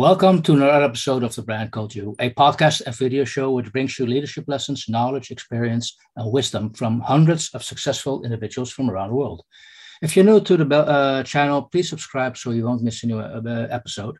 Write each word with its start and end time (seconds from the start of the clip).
Welcome 0.00 0.40
to 0.44 0.54
another 0.54 0.82
episode 0.82 1.22
of 1.24 1.34
The 1.34 1.42
Brand 1.42 1.72
Called 1.72 1.94
You, 1.94 2.16
a 2.20 2.30
podcast 2.30 2.80
and 2.86 2.96
video 2.96 3.22
show 3.24 3.50
which 3.50 3.70
brings 3.70 3.98
you 3.98 4.06
leadership 4.06 4.46
lessons, 4.48 4.88
knowledge, 4.88 5.30
experience, 5.30 5.94
and 6.16 6.32
wisdom 6.32 6.72
from 6.72 7.00
hundreds 7.00 7.50
of 7.52 7.62
successful 7.62 8.24
individuals 8.24 8.72
from 8.72 8.88
around 8.88 9.10
the 9.10 9.16
world. 9.16 9.42
If 10.00 10.16
you're 10.16 10.24
new 10.24 10.40
to 10.40 10.56
the 10.56 10.74
uh, 10.74 11.22
channel, 11.24 11.64
please 11.64 11.90
subscribe 11.90 12.38
so 12.38 12.52
you 12.52 12.64
won't 12.64 12.82
miss 12.82 13.02
a 13.02 13.08
new 13.08 13.18
uh, 13.18 13.66
episode. 13.70 14.16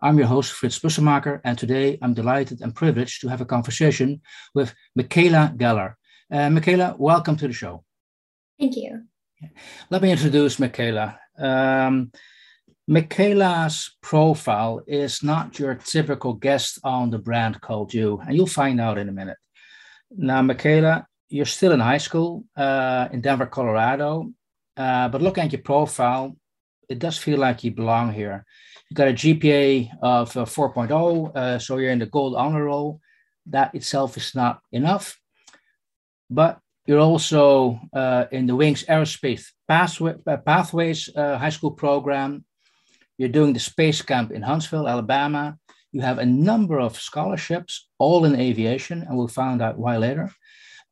I'm 0.00 0.16
your 0.16 0.28
host, 0.28 0.52
Fritz 0.52 0.78
Bussemaker, 0.78 1.42
and 1.44 1.58
today 1.58 1.98
I'm 2.00 2.14
delighted 2.14 2.62
and 2.62 2.74
privileged 2.74 3.20
to 3.20 3.28
have 3.28 3.42
a 3.42 3.44
conversation 3.44 4.22
with 4.54 4.74
Makayla 4.98 5.58
Galler. 5.58 5.96
Uh, 6.32 6.48
Makayla, 6.48 6.98
welcome 6.98 7.36
to 7.36 7.46
the 7.46 7.52
show. 7.52 7.84
Thank 8.58 8.76
you. 8.76 9.02
Let 9.90 10.00
me 10.00 10.10
introduce 10.10 10.56
Makayla. 10.56 11.18
Um, 11.38 12.12
Makayla's 12.88 13.96
profile 14.00 14.80
is 14.86 15.22
not 15.22 15.58
your 15.58 15.74
typical 15.74 16.32
guest 16.32 16.78
on 16.82 17.10
the 17.10 17.18
brand 17.18 17.60
called 17.60 17.92
you, 17.92 18.18
and 18.26 18.34
you'll 18.34 18.46
find 18.46 18.80
out 18.80 18.96
in 18.96 19.10
a 19.10 19.12
minute. 19.12 19.36
Now, 20.10 20.40
Makayla, 20.40 21.04
you're 21.28 21.44
still 21.44 21.72
in 21.72 21.80
high 21.80 21.98
school 21.98 22.44
uh, 22.56 23.08
in 23.12 23.20
Denver, 23.20 23.44
Colorado, 23.44 24.32
uh, 24.78 25.08
but 25.10 25.20
looking 25.20 25.44
at 25.44 25.52
your 25.52 25.60
profile, 25.60 26.34
it 26.88 26.98
does 26.98 27.18
feel 27.18 27.38
like 27.38 27.62
you 27.62 27.72
belong 27.72 28.10
here. 28.10 28.46
You 28.88 28.94
got 28.94 29.08
a 29.08 29.12
GPA 29.12 29.90
of 30.00 30.34
uh, 30.34 30.46
4.0, 30.46 31.36
uh, 31.36 31.58
so 31.58 31.76
you're 31.76 31.90
in 31.90 31.98
the 31.98 32.06
gold 32.06 32.36
honor 32.36 32.64
roll. 32.64 33.00
That 33.44 33.74
itself 33.74 34.16
is 34.16 34.34
not 34.34 34.60
enough, 34.72 35.20
but 36.30 36.58
you're 36.86 37.00
also 37.00 37.78
uh, 37.92 38.24
in 38.32 38.46
the 38.46 38.56
Wings 38.56 38.84
Aerospace 38.84 39.44
Pathway, 39.68 40.14
uh, 40.26 40.38
Pathways 40.38 41.10
High 41.14 41.50
School 41.50 41.72
program 41.72 42.46
you're 43.18 43.28
doing 43.28 43.52
the 43.52 43.60
space 43.60 44.00
camp 44.00 44.30
in 44.30 44.42
Huntsville, 44.42 44.88
Alabama. 44.88 45.58
You 45.90 46.00
have 46.00 46.18
a 46.18 46.26
number 46.26 46.78
of 46.78 46.96
scholarships, 46.96 47.88
all 47.98 48.24
in 48.24 48.38
aviation, 48.38 49.02
and 49.02 49.16
we'll 49.18 49.28
find 49.28 49.60
out 49.60 49.78
why 49.78 49.96
later. 49.96 50.30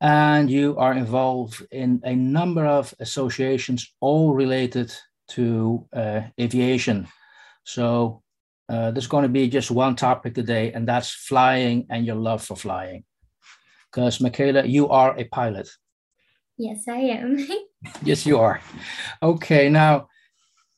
And 0.01 0.51
you 0.51 0.77
are 0.77 0.93
involved 0.93 1.65
in 1.71 2.01
a 2.05 2.15
number 2.15 2.67
of 2.67 2.93
associations, 2.99 3.95
all 4.01 4.35
related 4.35 4.93
to 5.29 5.87
uh, 5.93 6.23
aviation. 6.41 7.07
So 7.65 8.23
uh, 8.69 8.91
there's 8.91 9.07
going 9.07 9.23
to 9.23 9.29
be 9.29 9.49
just 9.49 9.71
one 9.71 9.95
topic 9.95 10.35
today, 10.35 10.73
and 10.73 10.87
that's 10.87 11.11
flying 11.11 11.87
and 11.91 12.05
your 12.05 12.17
love 12.17 12.43
for 12.43 12.57
flying. 12.57 13.05
Because, 13.91 14.19
Makayla, 14.19 14.69
you 14.69 14.89
are 14.89 15.17
a 15.17 15.25
pilot. 15.25 15.69
Yes, 16.59 16.85
I 16.89 16.99
am. 16.99 17.47
yes, 18.03 18.27
you 18.27 18.39
are. 18.39 18.61
Okay, 19.23 19.69
now 19.69 20.09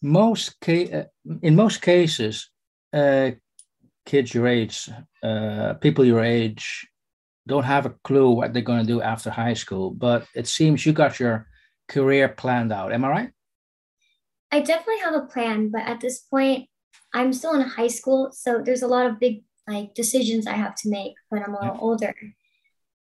most 0.02 0.60
ca- 0.60 0.92
uh, 0.92 1.04
in 1.42 1.56
most 1.56 1.82
cases, 1.82 2.50
uh, 2.92 3.32
kids 4.06 4.32
your 4.32 4.46
age, 4.46 4.88
uh, 5.22 5.74
people 5.74 6.04
your 6.04 6.22
age, 6.22 6.86
don't 7.46 7.64
have 7.64 7.86
a 7.86 7.94
clue 8.04 8.30
what 8.30 8.52
they're 8.52 8.62
going 8.62 8.80
to 8.80 8.92
do 8.92 9.02
after 9.02 9.30
high 9.30 9.54
school. 9.54 9.90
But 9.90 10.26
it 10.34 10.46
seems 10.46 10.84
you 10.84 10.92
got 10.92 11.18
your 11.18 11.46
career 11.88 12.28
planned 12.28 12.72
out. 12.72 12.92
Am 12.92 13.04
I 13.04 13.08
right? 13.08 13.30
I 14.50 14.60
definitely 14.60 15.00
have 15.00 15.14
a 15.14 15.26
plan, 15.26 15.70
but 15.70 15.82
at 15.82 16.00
this 16.00 16.20
point, 16.20 16.68
I'm 17.14 17.32
still 17.32 17.54
in 17.54 17.60
high 17.62 17.88
school, 17.88 18.30
so 18.32 18.62
there's 18.62 18.82
a 18.82 18.86
lot 18.86 19.06
of 19.06 19.18
big 19.18 19.42
like 19.66 19.94
decisions 19.94 20.46
I 20.46 20.54
have 20.54 20.74
to 20.76 20.88
make 20.88 21.14
when 21.28 21.42
I'm 21.42 21.54
a 21.54 21.60
little 21.60 21.74
yeah. 21.74 21.80
older. 21.80 22.14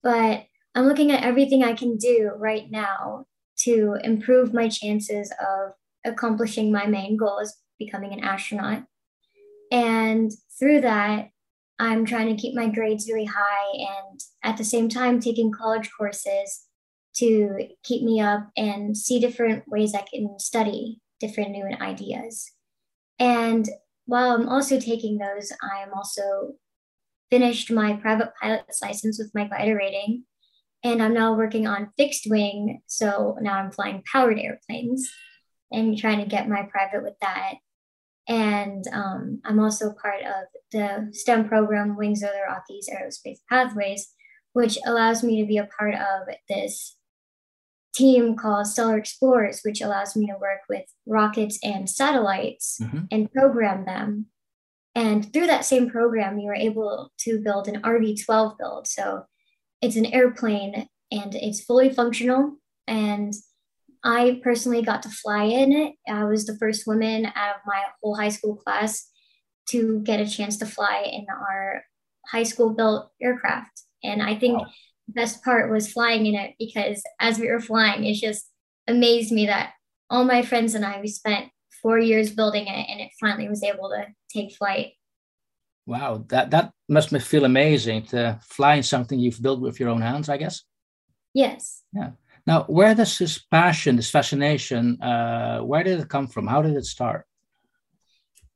But 0.01 0.45
I'm 0.75 0.85
looking 0.85 1.11
at 1.11 1.23
everything 1.23 1.63
I 1.63 1.73
can 1.73 1.97
do 1.97 2.31
right 2.37 2.69
now 2.71 3.25
to 3.59 3.97
improve 4.03 4.53
my 4.53 4.69
chances 4.69 5.31
of 5.31 5.73
accomplishing 6.05 6.71
my 6.71 6.85
main 6.85 7.17
goal 7.17 7.39
is 7.39 7.57
becoming 7.79 8.13
an 8.13 8.23
astronaut. 8.23 8.83
And 9.71 10.31
through 10.59 10.81
that, 10.81 11.29
I'm 11.79 12.05
trying 12.05 12.27
to 12.35 12.41
keep 12.41 12.55
my 12.55 12.69
grades 12.69 13.09
really 13.09 13.25
high 13.25 13.73
and 13.73 14.19
at 14.43 14.57
the 14.57 14.63
same 14.63 14.89
time 14.89 15.19
taking 15.19 15.51
college 15.51 15.89
courses 15.97 16.65
to 17.15 17.67
keep 17.83 18.03
me 18.03 18.21
up 18.21 18.49
and 18.55 18.95
see 18.97 19.19
different 19.19 19.63
ways 19.67 19.93
I 19.93 20.05
can 20.11 20.39
study 20.39 21.01
different 21.19 21.51
new 21.51 21.65
ideas. 21.65 22.51
And 23.19 23.67
while 24.05 24.35
I'm 24.35 24.49
also 24.49 24.79
taking 24.79 25.17
those, 25.17 25.51
I 25.61 25.81
am 25.81 25.93
also 25.95 26.53
finished 27.29 27.71
my 27.71 27.93
private 27.93 28.31
pilot's 28.41 28.81
license 28.81 29.17
with 29.17 29.31
my 29.33 29.47
glider 29.47 29.75
rating. 29.75 30.25
And 30.83 31.01
I'm 31.01 31.13
now 31.13 31.33
working 31.33 31.65
on 31.65 31.91
fixed 31.97 32.29
wing. 32.29 32.81
So 32.87 33.37
now 33.41 33.53
I'm 33.53 33.71
flying 33.71 34.03
powered 34.11 34.37
airplanes 34.37 35.09
and 35.73 35.97
trying 35.97 36.19
to 36.19 36.25
get 36.25 36.47
my 36.47 36.63
private 36.71 37.03
with 37.03 37.15
that. 37.21 37.55
And 38.27 38.85
um, 38.93 39.41
I'm 39.43 39.59
also 39.59 39.93
part 40.01 40.21
of 40.21 40.45
the 40.71 41.09
STEM 41.11 41.49
program, 41.49 41.97
Wings 41.97 42.23
of 42.23 42.29
the 42.29 42.41
Rockies 42.47 42.89
Aerospace 42.89 43.39
Pathways, 43.49 44.13
which 44.53 44.77
allows 44.85 45.23
me 45.23 45.41
to 45.41 45.47
be 45.47 45.57
a 45.57 45.67
part 45.77 45.95
of 45.95 46.33
this 46.47 46.95
team 47.93 48.35
called 48.35 48.67
Stellar 48.67 48.97
Explorers, 48.97 49.61
which 49.63 49.81
allows 49.81 50.15
me 50.15 50.27
to 50.27 50.33
work 50.33 50.61
with 50.69 50.85
rockets 51.05 51.59
and 51.63 51.89
satellites 51.89 52.79
mm-hmm. 52.81 53.01
and 53.11 53.31
program 53.31 53.85
them. 53.85 54.27
And 54.95 55.31
through 55.33 55.47
that 55.47 55.65
same 55.65 55.89
program, 55.89 56.37
you 56.37 56.47
were 56.47 56.55
able 56.55 57.11
to 57.21 57.39
build 57.39 57.67
an 57.67 57.81
RV 57.81 58.23
12 58.23 58.57
build. 58.57 58.87
So 58.87 59.23
it's 59.81 59.95
an 59.95 60.05
airplane 60.05 60.87
and 61.11 61.35
it's 61.35 61.63
fully 61.63 61.89
functional 61.89 62.57
and 62.87 63.33
I 64.03 64.41
personally 64.43 64.81
got 64.81 65.03
to 65.03 65.09
fly 65.09 65.43
in 65.43 65.71
it. 65.71 65.93
I 66.07 66.25
was 66.25 66.45
the 66.45 66.57
first 66.57 66.85
woman 66.85 67.25
out 67.25 67.55
of 67.55 67.61
my 67.65 67.81
whole 68.01 68.15
high 68.15 68.29
school 68.29 68.55
class 68.55 69.09
to 69.69 70.01
get 70.01 70.19
a 70.19 70.29
chance 70.29 70.57
to 70.57 70.65
fly 70.65 71.03
in 71.11 71.25
our 71.29 71.83
high 72.27 72.43
school 72.43 72.71
built 72.71 73.11
aircraft. 73.21 73.83
And 74.03 74.21
I 74.21 74.35
think 74.35 74.59
wow. 74.59 74.67
the 75.07 75.13
best 75.13 75.43
part 75.43 75.71
was 75.71 75.91
flying 75.91 76.25
in 76.25 76.35
it 76.35 76.55
because 76.59 77.01
as 77.19 77.39
we 77.39 77.49
were 77.49 77.61
flying, 77.61 78.03
it 78.03 78.15
just 78.15 78.45
amazed 78.87 79.31
me 79.31 79.45
that 79.45 79.73
all 80.09 80.25
my 80.25 80.41
friends 80.41 80.75
and 80.75 80.85
I, 80.85 80.99
we 80.99 81.07
spent 81.07 81.49
four 81.81 81.97
years 81.97 82.31
building 82.31 82.67
it 82.67 82.89
and 82.89 82.99
it 82.99 83.11
finally 83.19 83.47
was 83.47 83.63
able 83.63 83.89
to 83.89 84.07
take 84.29 84.55
flight. 84.55 84.93
Wow, 85.85 86.25
that, 86.29 86.51
that 86.51 86.71
must 86.89 87.09
feel 87.21 87.45
amazing 87.45 88.03
to 88.07 88.39
fly 88.43 88.75
in 88.75 88.83
something 88.83 89.19
you've 89.19 89.41
built 89.41 89.61
with 89.61 89.79
your 89.79 89.89
own 89.89 90.01
hands, 90.01 90.29
I 90.29 90.37
guess. 90.37 90.63
Yes. 91.33 91.83
Yeah. 91.93 92.11
Now, 92.45 92.63
where 92.63 92.93
does 92.93 93.17
this 93.17 93.37
passion, 93.37 93.95
this 93.95 94.09
fascination, 94.09 95.01
uh, 95.01 95.59
where 95.59 95.83
did 95.83 95.99
it 95.99 96.09
come 96.09 96.27
from? 96.27 96.47
How 96.47 96.61
did 96.61 96.75
it 96.75 96.85
start? 96.85 97.25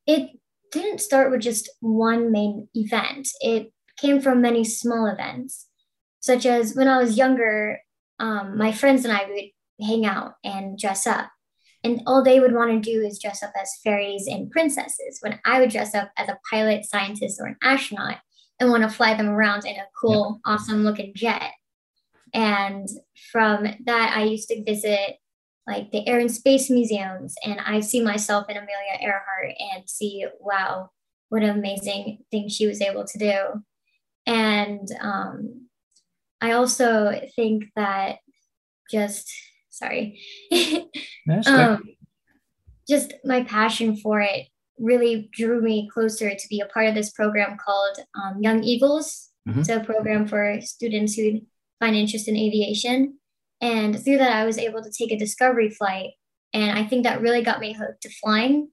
It 0.06 0.30
didn't 0.72 1.00
start 1.00 1.30
with 1.30 1.40
just 1.40 1.70
one 1.80 2.30
main 2.30 2.68
event. 2.74 3.28
It 3.40 3.72
came 3.98 4.20
from 4.20 4.42
many 4.42 4.64
small 4.64 5.06
events, 5.06 5.66
such 6.20 6.44
as 6.44 6.74
when 6.74 6.88
I 6.88 6.98
was 6.98 7.16
younger, 7.16 7.80
um, 8.18 8.58
my 8.58 8.72
friends 8.72 9.04
and 9.04 9.16
I 9.16 9.24
would 9.24 9.86
hang 9.86 10.04
out 10.04 10.34
and 10.44 10.78
dress 10.78 11.06
up. 11.06 11.30
And 11.84 12.02
all 12.06 12.22
they 12.22 12.40
would 12.40 12.54
want 12.54 12.70
to 12.70 12.90
do 12.90 13.00
is 13.06 13.20
dress 13.20 13.42
up 13.42 13.52
as 13.60 13.78
fairies 13.84 14.26
and 14.26 14.50
princesses, 14.50 15.18
when 15.20 15.38
I 15.46 15.60
would 15.60 15.70
dress 15.70 15.94
up 15.94 16.10
as 16.16 16.28
a 16.28 16.38
pilot, 16.50 16.84
scientist, 16.84 17.38
or 17.40 17.46
an 17.46 17.56
astronaut 17.62 18.16
and 18.60 18.70
want 18.70 18.82
to 18.82 18.90
fly 18.90 19.14
them 19.14 19.28
around 19.28 19.64
in 19.64 19.76
a 19.76 19.86
cool, 19.98 20.40
yep. 20.44 20.54
awesome 20.54 20.82
looking 20.82 21.12
jet. 21.14 21.52
And 22.34 22.88
from 23.32 23.64
that, 23.84 24.14
I 24.16 24.24
used 24.24 24.48
to 24.48 24.64
visit 24.64 25.16
like 25.66 25.90
the 25.90 26.06
Air 26.08 26.18
and 26.18 26.32
Space 26.32 26.70
Museums, 26.70 27.34
and 27.44 27.60
I 27.60 27.80
see 27.80 28.02
myself 28.02 28.48
in 28.48 28.56
Amelia 28.56 28.98
Earhart 29.02 29.54
and 29.74 29.88
see, 29.88 30.26
wow, 30.40 30.90
what 31.28 31.42
an 31.42 31.50
amazing 31.50 32.24
thing 32.30 32.48
she 32.48 32.66
was 32.66 32.80
able 32.80 33.04
to 33.04 33.18
do. 33.18 33.62
And 34.26 34.88
um, 35.00 35.68
I 36.40 36.52
also 36.52 37.20
think 37.36 37.64
that 37.76 38.16
just, 38.90 39.30
sorry, 39.68 40.20
um, 41.46 41.82
just 42.88 43.12
my 43.24 43.44
passion 43.44 43.96
for 43.96 44.20
it 44.20 44.46
really 44.78 45.28
drew 45.32 45.60
me 45.60 45.90
closer 45.92 46.30
to 46.30 46.48
be 46.48 46.60
a 46.60 46.66
part 46.66 46.86
of 46.86 46.94
this 46.94 47.10
program 47.10 47.58
called 47.58 47.98
um, 48.14 48.40
Young 48.40 48.62
Eagles. 48.62 49.30
Mm-hmm. 49.46 49.60
It's 49.60 49.68
a 49.68 49.80
program 49.80 50.26
for 50.26 50.60
students 50.62 51.14
who 51.14 51.40
find 51.80 51.96
interest 51.96 52.28
in 52.28 52.36
aviation. 52.36 53.18
And 53.60 54.02
through 54.02 54.18
that, 54.18 54.32
I 54.32 54.44
was 54.44 54.58
able 54.58 54.82
to 54.82 54.90
take 54.90 55.12
a 55.12 55.18
discovery 55.18 55.70
flight. 55.70 56.10
And 56.52 56.78
I 56.78 56.84
think 56.84 57.04
that 57.04 57.20
really 57.20 57.42
got 57.42 57.60
me 57.60 57.72
hooked 57.72 58.02
to 58.02 58.10
flying. 58.10 58.70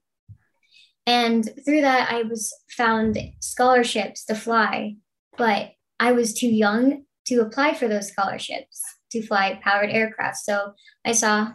And 1.06 1.48
through 1.64 1.82
that, 1.82 2.10
I 2.10 2.22
was 2.22 2.52
found 2.76 3.18
scholarships 3.40 4.24
to 4.26 4.34
fly, 4.34 4.96
but 5.36 5.72
I 6.00 6.12
was 6.12 6.34
too 6.34 6.48
young 6.48 7.04
to 7.26 7.40
apply 7.40 7.74
for 7.74 7.88
those 7.88 8.08
scholarships 8.08 8.82
to 9.12 9.22
fly 9.22 9.60
powered 9.62 9.90
aircraft. 9.90 10.38
So 10.38 10.72
I 11.04 11.12
saw 11.12 11.52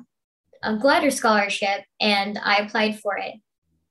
a 0.64 0.78
glider 0.78 1.12
scholarship 1.12 1.84
and 2.00 2.40
I 2.42 2.58
applied 2.58 3.00
for 3.00 3.18
it. 3.18 3.36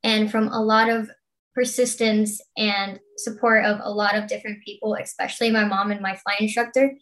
And 0.02 0.30
from 0.30 0.48
a 0.48 0.62
lot 0.62 0.88
of 0.88 1.10
persistence 1.54 2.40
and 2.56 2.98
support 3.18 3.64
of 3.64 3.80
a 3.82 3.90
lot 3.90 4.16
of 4.16 4.28
different 4.28 4.62
people, 4.64 4.94
especially 4.94 5.50
my 5.50 5.64
mom 5.64 5.90
and 5.90 6.00
my 6.00 6.16
flight 6.16 6.40
instructor, 6.40 6.94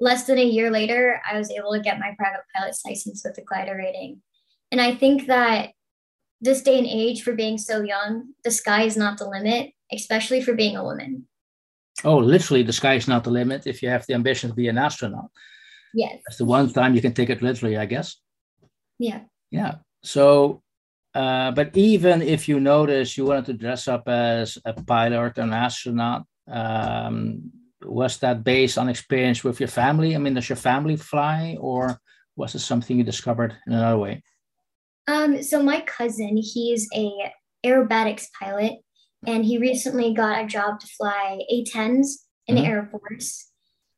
less 0.00 0.24
than 0.24 0.38
a 0.38 0.44
year 0.44 0.70
later, 0.70 1.20
I 1.30 1.38
was 1.38 1.50
able 1.50 1.72
to 1.72 1.80
get 1.80 1.98
my 1.98 2.14
private 2.18 2.42
pilot's 2.54 2.82
license 2.84 3.22
with 3.24 3.34
the 3.34 3.42
glider 3.42 3.76
rating. 3.76 4.20
And 4.70 4.80
I 4.80 4.94
think 4.94 5.26
that 5.26 5.70
this 6.40 6.62
day 6.62 6.78
and 6.78 6.86
age, 6.86 7.22
for 7.22 7.34
being 7.34 7.58
so 7.58 7.82
young, 7.82 8.34
the 8.42 8.50
sky 8.50 8.82
is 8.82 8.96
not 8.96 9.18
the 9.18 9.28
limit. 9.28 9.72
especially 9.92 10.42
for 10.42 10.54
being 10.54 10.76
a 10.76 10.84
woman. 10.84 11.26
Oh, 12.04 12.18
literally, 12.18 12.62
the 12.62 12.72
sky 12.72 12.94
is 12.94 13.06
not 13.06 13.24
the 13.24 13.30
limit 13.30 13.66
if 13.66 13.82
you 13.82 13.88
have 13.88 14.06
the 14.06 14.14
ambition 14.14 14.50
to 14.50 14.56
be 14.56 14.68
an 14.68 14.78
astronaut. 14.78 15.30
Yes. 15.94 16.20
That's 16.26 16.38
the 16.38 16.46
one 16.46 16.72
time 16.72 16.94
you 16.94 17.02
can 17.02 17.12
take 17.12 17.30
it 17.30 17.42
literally, 17.42 17.76
I 17.76 17.86
guess. 17.86 18.16
Yeah. 18.98 19.20
Yeah. 19.50 19.74
So, 20.02 20.62
uh, 21.14 21.50
but 21.50 21.76
even 21.76 22.22
if 22.22 22.48
you 22.48 22.58
notice 22.58 23.16
you 23.18 23.26
wanted 23.26 23.46
to 23.46 23.52
dress 23.52 23.86
up 23.86 24.08
as 24.08 24.56
a 24.64 24.72
pilot 24.72 25.18
or 25.18 25.42
an 25.42 25.52
astronaut, 25.52 26.24
um, 26.48 27.52
was 27.84 28.18
that 28.18 28.44
based 28.44 28.78
on 28.78 28.88
experience 28.88 29.44
with 29.44 29.60
your 29.60 29.68
family? 29.68 30.14
I 30.14 30.18
mean, 30.18 30.34
does 30.34 30.48
your 30.48 30.56
family 30.56 30.96
fly, 30.96 31.56
or 31.60 31.98
was 32.36 32.54
it 32.54 32.60
something 32.60 32.96
you 32.96 33.04
discovered 33.04 33.56
in 33.66 33.72
another 33.72 33.98
way? 33.98 34.22
Um, 35.06 35.42
so 35.42 35.62
my 35.62 35.80
cousin, 35.80 36.36
he's 36.36 36.88
a 36.94 37.32
aerobatics 37.64 38.26
pilot, 38.38 38.74
and 39.26 39.44
he 39.44 39.58
recently 39.58 40.14
got 40.14 40.44
a 40.44 40.46
job 40.46 40.80
to 40.80 40.86
fly 40.86 41.40
A-10s 41.48 41.74
in 42.46 42.56
mm-hmm. 42.56 42.56
the 42.56 42.64
Air 42.64 42.90
Force. 42.90 43.48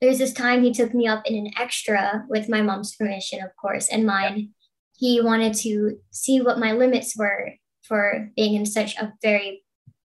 There's 0.01 0.19
this 0.19 0.33
time 0.33 0.63
he 0.63 0.73
took 0.73 0.93
me 0.93 1.07
up 1.07 1.27
in 1.27 1.35
an 1.35 1.53
extra 1.59 2.25
with 2.29 2.49
my 2.49 2.63
mom's 2.63 2.95
permission, 2.95 3.43
of 3.43 3.51
course, 3.61 3.89
and 3.89 4.05
mine. 4.05 4.51
He 4.97 5.21
wanted 5.21 5.55
to 5.55 5.99
see 6.11 6.41
what 6.41 6.59
my 6.59 6.73
limits 6.73 7.17
were 7.17 7.55
for 7.83 8.31
being 8.37 8.55
in 8.55 8.67
such 8.67 8.97
a 8.97 9.13
very 9.23 9.65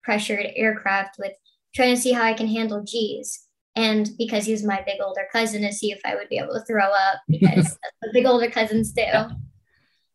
pressured 0.02 0.46
aircraft 0.54 1.16
with 1.18 1.32
trying 1.74 1.94
to 1.94 2.00
see 2.00 2.12
how 2.12 2.22
I 2.22 2.34
can 2.34 2.48
handle 2.48 2.82
G's. 2.84 3.46
And 3.76 4.10
because 4.18 4.46
he's 4.46 4.64
my 4.64 4.82
big 4.84 5.00
older 5.00 5.26
cousin, 5.32 5.62
to 5.62 5.72
see 5.72 5.92
if 5.92 6.00
I 6.04 6.16
would 6.16 6.28
be 6.28 6.38
able 6.38 6.54
to 6.54 6.64
throw 6.64 6.84
up 6.84 7.20
because 7.28 7.78
the 8.02 8.10
big 8.12 8.26
older 8.26 8.50
cousins 8.50 8.92
do. 8.92 9.04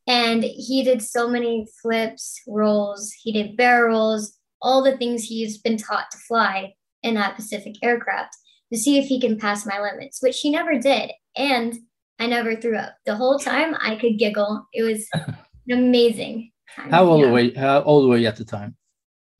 And 0.07 0.44
he 0.44 0.84
did 0.84 1.02
so 1.02 1.28
many 1.28 1.68
flips, 1.81 2.40
rolls, 2.48 3.12
he 3.12 3.31
did 3.31 3.57
barrel 3.57 3.90
rolls, 3.90 4.38
all 4.62 4.84
the 4.84 4.98
things 4.98 5.24
he's 5.24 5.57
been 5.57 5.78
taught 5.78 6.12
to 6.12 6.18
fly 6.18 6.74
in 7.02 7.16
that 7.16 7.36
Pacific 7.36 7.75
aircraft 7.81 8.36
to 8.72 8.80
see 8.80 8.98
if 8.98 9.06
he 9.06 9.19
can 9.19 9.38
pass 9.38 9.66
my 9.66 9.80
limits, 9.80 10.22
which 10.22 10.40
he 10.42 10.50
never 10.50 10.78
did. 10.78 11.12
And 11.36 11.75
I 12.19 12.28
never 12.28 12.56
threw 12.56 12.78
up. 12.78 12.96
The 13.06 13.16
whole 13.16 13.40
time 13.40 13.75
I 13.80 13.96
could 13.96 14.18
giggle. 14.18 14.68
It 14.74 14.84
was 14.84 15.08
amazing. 15.72 16.51
Time. 16.75 16.90
How 16.90 17.06
old 17.06 17.22
yeah. 17.22 17.31
were 17.31 17.40
you? 17.40 17.54
How 17.56 17.81
old 17.84 18.10
were 18.10 18.18
you 18.18 18.28
at 18.28 18.36
the 18.36 18.46
time? 18.46 18.75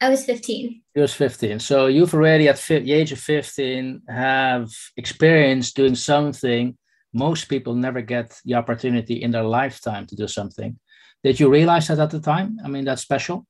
I 0.06 0.10
was 0.10 0.24
15. 0.24 0.84
You 0.94 1.02
was 1.02 1.16
15. 1.16 1.60
So 1.60 1.88
you've 1.88 2.14
already 2.14 2.48
at 2.48 2.58
the 2.58 2.94
age 2.94 3.12
of 3.12 3.20
15 3.20 4.04
have 4.08 4.70
experience 4.98 5.74
doing 5.74 5.96
something 5.96 6.78
most 7.12 7.46
people 7.46 7.74
never 7.74 8.02
get 8.02 8.40
the 8.46 8.54
opportunity 8.54 9.24
in 9.24 9.32
their 9.32 9.44
lifetime 9.44 10.06
to 10.06 10.16
do 10.16 10.28
something. 10.28 10.78
Did 11.24 11.40
you 11.40 11.50
realize 11.50 11.88
that 11.88 11.98
at 11.98 12.12
the 12.12 12.20
time? 12.20 12.60
I 12.64 12.68
mean, 12.68 12.86
that's 12.86 13.02
special. 13.02 13.48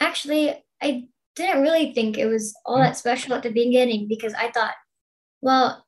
Actually, 0.00 0.64
I 0.82 1.04
didn't 1.36 1.62
really 1.62 1.94
think 1.94 2.18
it 2.18 2.26
was 2.26 2.52
all 2.66 2.78
that 2.78 2.96
hmm. 2.96 3.04
special 3.04 3.34
at 3.34 3.44
the 3.44 3.52
beginning 3.52 4.08
because 4.08 4.34
I 4.34 4.50
thought, 4.50 4.74
well, 5.40 5.84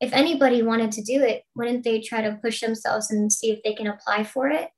if 0.00 0.14
anybody 0.14 0.62
wanted 0.62 0.92
to 0.92 1.02
do 1.02 1.22
it, 1.22 1.42
wouldn't 1.54 1.84
they 1.84 2.00
try 2.00 2.22
to 2.22 2.38
push 2.42 2.62
themselves 2.62 3.10
and 3.10 3.30
see 3.30 3.50
if 3.50 3.62
they 3.62 3.74
can 3.74 3.86
apply 3.86 4.24
for 4.24 4.48
it? 4.48 4.70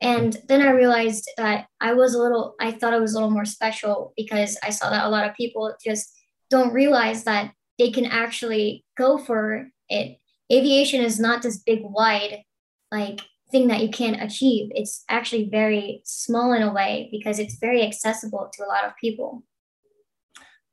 And 0.00 0.36
then 0.48 0.62
I 0.62 0.70
realized 0.70 1.28
that 1.36 1.66
I 1.80 1.92
was 1.92 2.14
a 2.14 2.18
little, 2.18 2.54
I 2.58 2.72
thought 2.72 2.94
it 2.94 3.00
was 3.00 3.12
a 3.12 3.16
little 3.16 3.30
more 3.30 3.44
special 3.44 4.14
because 4.16 4.56
I 4.62 4.70
saw 4.70 4.90
that 4.90 5.04
a 5.04 5.10
lot 5.10 5.28
of 5.28 5.34
people 5.34 5.74
just 5.84 6.10
don't 6.48 6.72
realize 6.72 7.24
that 7.24 7.52
they 7.78 7.90
can 7.90 8.06
actually 8.06 8.84
go 8.96 9.18
for 9.18 9.68
it. 9.88 10.18
Aviation 10.52 11.02
is 11.02 11.20
not 11.20 11.42
this 11.42 11.58
big, 11.58 11.80
wide, 11.82 12.42
like 12.90 13.20
thing 13.50 13.68
that 13.68 13.82
you 13.82 13.90
can't 13.90 14.22
achieve. 14.22 14.70
It's 14.74 15.04
actually 15.08 15.48
very 15.50 16.02
small 16.04 16.52
in 16.52 16.62
a 16.62 16.72
way 16.72 17.08
because 17.10 17.38
it's 17.38 17.58
very 17.58 17.82
accessible 17.82 18.50
to 18.52 18.64
a 18.64 18.68
lot 18.68 18.84
of 18.84 18.96
people. 19.00 19.44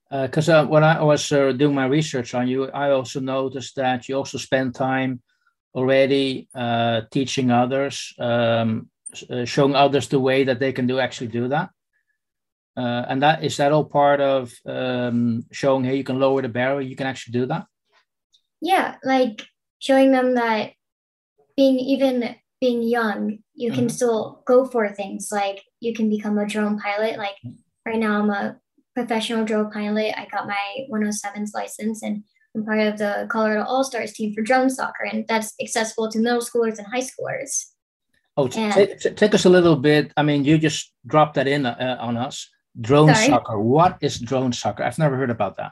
Because 0.09 0.47
uh, 0.47 0.61
uh, 0.61 0.65
when 0.65 0.83
I 0.83 1.03
was 1.03 1.31
uh, 1.31 1.51
doing 1.51 1.75
my 1.75 1.85
research 1.85 2.33
on 2.33 2.47
you, 2.47 2.65
I 2.71 2.91
also 2.91 3.19
noticed 3.19 3.75
that 3.75 4.07
you 4.07 4.15
also 4.15 4.37
spend 4.37 4.73
time 4.73 5.21
already 5.75 6.47
uh, 6.55 7.01
teaching 7.11 7.51
others, 7.51 8.13
um, 8.17 8.89
uh, 9.29 9.45
showing 9.45 9.75
others 9.75 10.07
the 10.07 10.19
way 10.19 10.43
that 10.43 10.59
they 10.59 10.71
can 10.71 10.87
do 10.87 10.99
actually 10.99 11.27
do 11.27 11.47
that. 11.47 11.69
Uh, 12.75 13.05
and 13.09 13.23
that 13.23 13.43
is 13.43 13.57
that 13.57 13.71
all 13.71 13.85
part 13.85 14.21
of 14.21 14.53
um, 14.67 15.43
showing 15.51 15.83
hey 15.83 15.95
you 15.95 16.03
can 16.03 16.19
lower 16.19 16.43
the 16.43 16.49
barrier 16.49 16.81
you 16.81 16.95
can 16.95 17.07
actually 17.07 17.31
do 17.31 17.45
that. 17.47 17.65
Yeah, 18.61 18.95
like 19.03 19.45
showing 19.79 20.11
them 20.11 20.35
that 20.35 20.73
being 21.55 21.79
even 21.79 22.35
being 22.61 22.83
young, 22.83 23.39
you 23.53 23.71
can 23.71 23.85
mm-hmm. 23.85 23.89
still 23.89 24.43
go 24.45 24.65
for 24.65 24.89
things 24.89 25.29
like 25.31 25.63
you 25.79 25.93
can 25.93 26.09
become 26.09 26.37
a 26.37 26.45
drone 26.45 26.79
pilot. 26.79 27.17
Like 27.17 27.35
right 27.85 27.99
now, 27.99 28.21
I'm 28.21 28.29
a 28.29 28.57
professional 28.95 29.45
drone 29.45 29.71
pilot. 29.71 30.13
I 30.17 30.27
got 30.31 30.47
my 30.47 30.87
107's 30.91 31.53
license 31.53 32.01
and 32.03 32.23
I'm 32.55 32.65
part 32.65 32.79
of 32.79 32.97
the 32.97 33.27
Colorado 33.29 33.63
All 33.63 33.83
Stars 33.83 34.13
team 34.13 34.33
for 34.33 34.41
drone 34.41 34.69
soccer, 34.69 35.03
and 35.03 35.25
that's 35.27 35.53
accessible 35.61 36.09
to 36.11 36.19
middle 36.19 36.41
schoolers 36.41 36.77
and 36.77 36.87
high 36.87 37.01
schoolers. 37.01 37.65
Oh, 38.37 38.47
and, 38.55 38.99
t- 38.99 39.09
take 39.11 39.33
us 39.33 39.45
a 39.45 39.49
little 39.49 39.75
bit. 39.75 40.13
I 40.15 40.21
mean, 40.21 40.45
you 40.45 40.57
just 40.59 40.93
dropped 41.05 41.35
that 41.35 41.47
in 41.47 41.65
uh, 41.65 41.97
on 41.99 42.17
us. 42.17 42.47
Drone 42.79 43.13
sorry? 43.13 43.27
soccer. 43.27 43.59
What 43.59 43.97
is 44.01 44.19
drone 44.19 44.53
soccer? 44.53 44.83
I've 44.83 44.99
never 44.99 45.17
heard 45.17 45.31
about 45.31 45.57
that. 45.57 45.71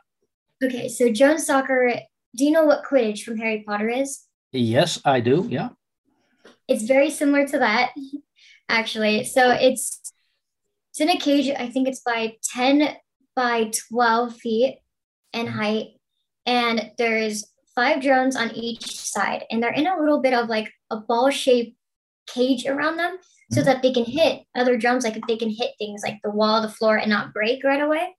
Okay, 0.63 0.89
so 0.89 1.12
drone 1.12 1.38
soccer. 1.38 1.94
Do 2.35 2.44
you 2.44 2.51
know 2.51 2.65
what 2.65 2.83
Quidditch 2.83 3.23
from 3.23 3.38
Harry 3.38 3.63
Potter 3.67 3.88
is? 3.89 4.23
Yes, 4.51 5.00
I 5.06 5.19
do. 5.19 5.47
Yeah. 5.50 5.69
It's 6.67 6.83
very 6.83 7.12
similar 7.12 7.47
to 7.47 7.59
that, 7.59 7.94
actually. 8.67 9.25
So 9.25 9.51
it's 9.51 10.01
it's 10.89 11.00
in 11.00 11.09
a 11.09 11.19
cage. 11.19 11.53
I 11.56 11.69
think 11.69 11.88
it's 11.88 12.01
by 12.01 12.38
ten 12.44 12.95
by 13.35 13.71
twelve 13.89 14.38
feet 14.38 14.79
in 15.33 15.45
height, 15.45 16.00
and 16.47 16.91
there's 16.97 17.45
five 17.75 18.01
drones 18.01 18.35
on 18.35 18.51
each 18.56 18.97
side, 18.97 19.44
and 19.51 19.62
they're 19.62 19.73
in 19.73 19.85
a 19.85 20.00
little 20.00 20.21
bit 20.21 20.33
of 20.33 20.50
like 20.50 20.71
a 20.89 20.97
ball 20.97 21.29
shaped 21.29 21.77
cage 22.27 22.66
around 22.66 22.98
them, 22.98 23.18
so 23.51 23.62
mm-hmm. 23.62 23.66
that 23.66 23.81
they 23.81 23.92
can 23.92 24.06
hit 24.06 24.44
other 24.56 24.77
drums, 24.77 25.04
Like 25.04 25.18
if 25.18 25.24
they 25.27 25.38
can 25.38 25.50
hit 25.50 25.72
things 25.77 26.01
like 26.04 26.19
the 26.24 26.31
wall, 26.31 26.62
the 26.62 26.69
floor, 26.69 26.98
and 26.98 27.10
not 27.10 27.33
break 27.33 27.63
right 27.63 27.81
away. 27.81 28.16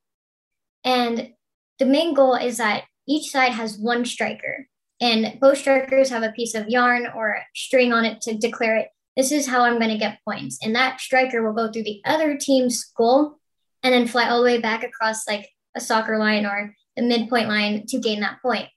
And 0.85 1.31
the 1.79 1.87
main 1.87 2.15
goal 2.15 2.35
is 2.35 2.59
that 2.59 2.85
each 3.09 3.31
side 3.31 3.53
has 3.53 3.79
one 3.79 4.05
striker 4.05 4.69
and 5.01 5.39
both 5.41 5.59
strikers 5.59 6.11
have 6.11 6.23
a 6.23 6.33
piece 6.33 6.55
of 6.55 6.69
yarn 6.69 7.07
or 7.15 7.39
string 7.55 7.93
on 7.93 8.05
it 8.05 8.21
to 8.23 8.37
declare 8.37 8.77
it. 8.77 8.89
This 9.17 9.33
is 9.33 9.47
how 9.47 9.63
I'm 9.63 9.79
going 9.79 9.91
to 9.91 9.99
get 9.99 10.21
points. 10.25 10.59
And 10.63 10.75
that 10.75 11.01
striker 11.01 11.43
will 11.43 11.55
go 11.55 11.71
through 11.71 11.85
the 11.85 12.01
other 12.05 12.37
team's 12.37 12.85
goal 12.97 13.39
and 13.83 13.93
then 13.93 14.07
fly 14.07 14.29
all 14.29 14.39
the 14.39 14.45
way 14.45 14.59
back 14.59 14.85
across 14.85 15.29
like 15.29 15.49
a 15.75 15.81
soccer 15.81 16.19
line 16.19 16.47
or 16.47 16.75
the 16.97 17.03
midpoint 17.03 17.49
line 17.49 17.85
to 17.89 17.99
gain 17.99 18.21
that 18.21 18.41
point. 18.41 18.69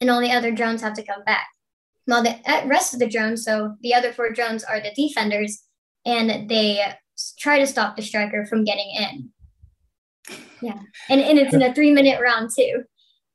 And 0.00 0.10
all 0.10 0.20
the 0.20 0.32
other 0.32 0.52
drones 0.52 0.82
have 0.82 0.94
to 0.94 1.04
come 1.04 1.24
back. 1.24 1.48
While 2.08 2.22
the 2.22 2.38
rest 2.64 2.94
of 2.94 3.00
the 3.00 3.06
drones, 3.06 3.44
so 3.44 3.76
the 3.82 3.92
other 3.92 4.14
four 4.14 4.32
drones 4.32 4.64
are 4.64 4.80
the 4.80 4.92
defenders, 4.96 5.62
and 6.06 6.48
they 6.48 6.80
try 7.38 7.58
to 7.58 7.66
stop 7.66 7.96
the 7.96 8.02
striker 8.02 8.46
from 8.46 8.64
getting 8.64 8.90
in. 8.98 9.30
Yeah. 10.62 10.78
And, 11.10 11.20
and 11.20 11.38
it's 11.38 11.52
in 11.52 11.60
a 11.60 11.74
three 11.74 11.92
minute 11.92 12.18
round 12.18 12.48
too. 12.56 12.84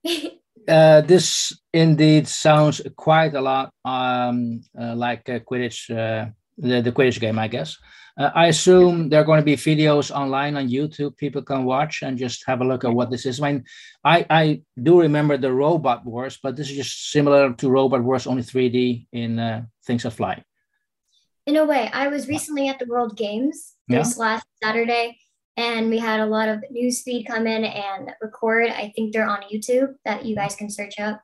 uh, 0.67 1.01
this 1.01 1.55
indeed 1.71 2.27
sounds 2.27 2.81
quite 2.97 3.35
a 3.35 3.41
lot 3.41 3.69
um, 3.85 4.61
uh, 4.79 4.95
like 4.95 5.25
Quidditch, 5.25 5.91
uh, 5.91 6.31
the, 6.57 6.81
the 6.81 6.91
Quidditch 6.91 7.19
game, 7.19 7.37
I 7.37 7.49
guess. 7.49 7.77
Uh, 8.17 8.29
I 8.35 8.47
assume 8.47 9.09
there 9.09 9.21
are 9.21 9.25
going 9.25 9.39
to 9.39 9.45
be 9.45 9.55
videos 9.55 10.11
online 10.11 10.55
on 10.55 10.69
YouTube 10.69 11.17
people 11.17 11.41
can 11.41 11.65
watch 11.65 12.03
and 12.03 12.17
just 12.17 12.43
have 12.45 12.61
a 12.61 12.65
look 12.65 12.83
at 12.83 12.93
what 12.93 13.09
this 13.09 13.25
is. 13.25 13.41
I 13.41 13.51
mean, 13.51 13.63
I, 14.03 14.25
I 14.29 14.61
do 14.81 15.01
remember 15.01 15.37
the 15.37 15.51
Robot 15.51 16.05
Wars, 16.05 16.37
but 16.41 16.55
this 16.55 16.69
is 16.69 16.75
just 16.75 17.11
similar 17.11 17.53
to 17.53 17.69
Robot 17.69 18.03
Wars, 18.03 18.27
only 18.27 18.43
3D 18.43 19.07
in 19.11 19.39
uh, 19.39 19.63
Things 19.85 20.03
That 20.03 20.11
Fly. 20.11 20.43
In 21.47 21.57
a 21.57 21.65
way, 21.65 21.89
I 21.91 22.07
was 22.07 22.27
recently 22.27 22.69
at 22.69 22.79
the 22.79 22.85
World 22.85 23.17
Games 23.17 23.73
this 23.87 24.15
yeah. 24.15 24.23
last 24.23 24.45
Saturday, 24.63 25.17
and 25.57 25.89
we 25.89 25.97
had 25.97 26.19
a 26.19 26.25
lot 26.25 26.49
of 26.49 26.63
newsfeed 26.71 27.25
come 27.25 27.47
in 27.47 27.65
and 27.65 28.11
record. 28.21 28.69
I 28.69 28.93
think 28.95 29.11
they're 29.11 29.27
on 29.27 29.41
YouTube 29.51 29.95
that 30.05 30.23
you 30.23 30.35
guys 30.35 30.55
can 30.55 30.69
search 30.69 30.99
up. 30.99 31.21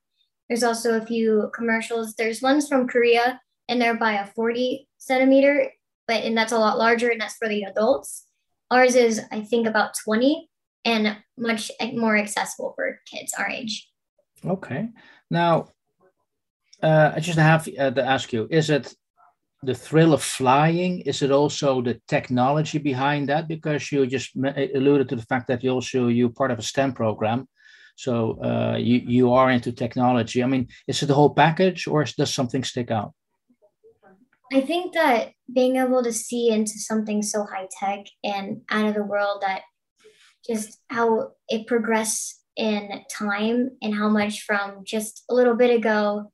There's 0.50 0.64
also 0.64 0.98
a 0.98 1.06
few 1.06 1.52
commercials. 1.54 2.16
There's 2.16 2.42
ones 2.42 2.68
from 2.68 2.88
Korea 2.88 3.40
and 3.70 3.80
they're 3.80 3.96
by 3.96 4.14
a 4.14 4.26
40 4.26 4.88
centimeter, 4.98 5.72
but 6.10 6.24
and 6.24 6.36
that's 6.36 6.52
a 6.52 6.58
lot 6.58 6.80
larger 6.80 7.10
and 7.10 7.22
that's 7.22 7.36
for 7.36 7.48
the 7.48 7.64
adults. 7.64 8.26
Ours 8.72 8.96
is 8.96 9.22
I 9.32 9.42
think 9.42 9.68
about 9.68 9.94
20 10.04 10.50
and 10.84 11.16
much 11.38 11.72
more 11.94 12.18
accessible 12.18 12.74
for 12.76 13.00
kids 13.06 13.34
our 13.38 13.48
age. 13.48 13.88
Okay. 14.44 14.90
Now, 15.30 15.70
uh, 16.82 17.12
I 17.16 17.20
just 17.20 17.38
have 17.38 17.70
uh, 17.78 17.92
to 17.92 18.04
ask 18.04 18.34
you: 18.34 18.48
Is 18.50 18.70
it 18.70 18.94
the 19.62 19.76
thrill 19.76 20.14
of 20.14 20.24
flying? 20.24 21.02
Is 21.02 21.22
it 21.22 21.32
also 21.32 21.82
the 21.82 22.02
technology 22.08 22.80
behind 22.80 23.30
that? 23.30 23.48
Because 23.48 23.92
you 23.92 24.08
just 24.08 24.36
alluded 24.36 25.10
to 25.10 25.16
the 25.16 25.30
fact 25.32 25.48
that 25.50 25.64
you 25.64 25.72
also 25.72 26.08
you're 26.08 26.38
part 26.40 26.52
of 26.52 26.60
a 26.60 26.70
STEM 26.72 26.94
program, 26.94 27.48
so 27.96 28.42
uh, 28.42 28.78
you 28.78 28.98
you 29.16 29.34
are 29.34 29.52
into 29.52 29.72
technology. 29.72 30.42
I 30.42 30.48
mean, 30.48 30.70
is 30.88 31.04
it 31.04 31.08
the 31.08 31.20
whole 31.20 31.34
package, 31.36 31.86
or 31.86 32.04
does 32.06 32.34
something 32.34 32.64
stick 32.64 32.90
out? 32.90 33.14
I 34.52 34.62
think 34.62 34.94
that 34.94 35.34
being 35.54 35.78
able 35.78 36.04
to 36.04 36.14
see 36.14 36.50
into 36.50 36.78
something 36.78 37.22
so 37.22 37.46
high 37.46 37.68
tech 37.80 38.06
and 38.24 38.62
out 38.70 38.88
of 38.88 38.94
the 38.94 39.04
world 39.04 39.42
that 39.42 39.62
just 40.48 40.80
how 40.90 41.32
it 41.48 41.68
progressed 41.68 42.44
in 42.56 43.04
time 43.12 43.70
and 43.82 43.96
how 43.96 44.10
much 44.10 44.42
from 44.42 44.84
just 44.84 45.24
a 45.30 45.34
little 45.34 45.56
bit 45.56 45.76
ago 45.76 46.32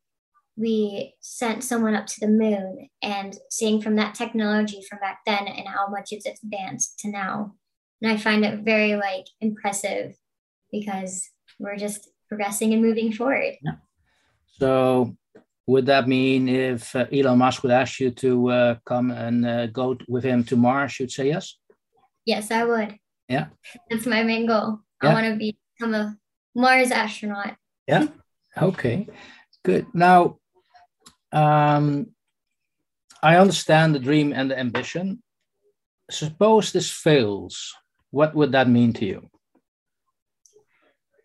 we 0.58 1.14
sent 1.20 1.64
someone 1.64 1.96
up 1.96 2.08
to 2.08 2.20
the 2.22 2.28
moon 2.28 2.90
and 3.04 3.38
seeing 3.50 3.82
from 3.82 3.98
that 3.98 4.16
technology 4.16 4.82
from 4.90 5.00
back 5.00 5.20
then 5.26 5.48
and 5.48 5.68
how 5.68 5.88
much 5.88 6.10
it's 6.12 6.26
advanced 6.26 6.98
to 7.00 7.12
now 7.12 7.54
and 8.02 8.12
i 8.12 8.18
find 8.18 8.46
it 8.46 8.62
very 8.62 8.96
like 8.96 9.26
impressive 9.42 10.16
because 10.72 11.30
we're 11.60 11.78
just 11.78 12.10
progressing 12.28 12.74
and 12.74 12.82
moving 12.82 13.12
forward 13.12 13.54
yeah. 13.62 13.74
so 14.60 15.16
would 15.68 15.88
that 15.88 16.08
mean 16.08 16.48
if 16.48 16.96
uh, 16.96 17.06
elon 17.12 17.40
musk 17.40 17.64
would 17.64 17.72
ask 17.72 18.00
you 18.00 18.12
to 18.12 18.50
uh, 18.50 18.76
come 18.86 19.12
and 19.12 19.46
uh, 19.46 19.68
go 19.68 19.98
with 20.08 20.24
him 20.24 20.44
to 20.46 20.56
mars 20.56 21.00
you'd 21.00 21.12
say 21.12 21.28
yes? 21.28 21.58
Yes 22.26 22.52
i 22.52 22.64
would. 22.64 22.98
Yeah. 23.28 23.48
That's 23.90 24.06
my 24.06 24.24
main 24.24 24.46
goal. 24.46 24.80
Yeah. 25.02 25.10
i 25.10 25.14
want 25.14 25.26
to 25.28 25.36
become 25.36 25.94
a 25.94 26.18
mars 26.56 26.92
astronaut. 26.92 27.56
Yeah. 27.88 28.08
Okay. 28.62 29.08
Good. 29.64 29.88
Now 29.94 30.38
um, 31.32 32.08
I 33.22 33.38
understand 33.38 33.96
the 33.96 34.00
dream 34.00 34.34
and 34.34 34.52
the 34.52 34.60
ambition. 34.60 35.22
Suppose 36.12 36.72
this 36.72 36.92
fails, 36.92 37.74
what 38.12 38.36
would 38.36 38.52
that 38.52 38.70
mean 38.70 38.94
to 38.94 39.06
you? 39.06 39.30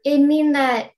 It'd 0.04 0.26
mean 0.26 0.52
that 0.52 0.92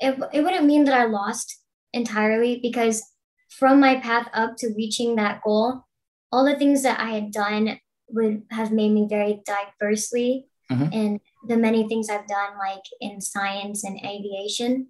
it, 0.00 0.18
it 0.32 0.40
wouldn't 0.40 0.64
mean 0.64 0.84
that 0.84 0.98
I 0.98 1.04
lost 1.04 1.58
entirely 1.92 2.60
because 2.60 3.02
from 3.50 3.80
my 3.80 3.96
path 3.96 4.28
up 4.34 4.56
to 4.58 4.74
reaching 4.76 5.16
that 5.16 5.42
goal, 5.42 5.84
all 6.30 6.44
the 6.44 6.56
things 6.56 6.82
that 6.82 7.00
I 7.00 7.10
had 7.10 7.32
done 7.32 7.80
would 8.10 8.42
have 8.50 8.72
made 8.72 8.92
me 8.92 9.06
very 9.08 9.42
diversely 9.46 10.46
mm-hmm. 10.70 10.92
in 10.92 11.20
the 11.46 11.56
many 11.56 11.88
things 11.88 12.08
I've 12.08 12.26
done, 12.26 12.58
like 12.58 12.82
in 13.00 13.20
science 13.20 13.84
and 13.84 13.98
aviation. 14.04 14.88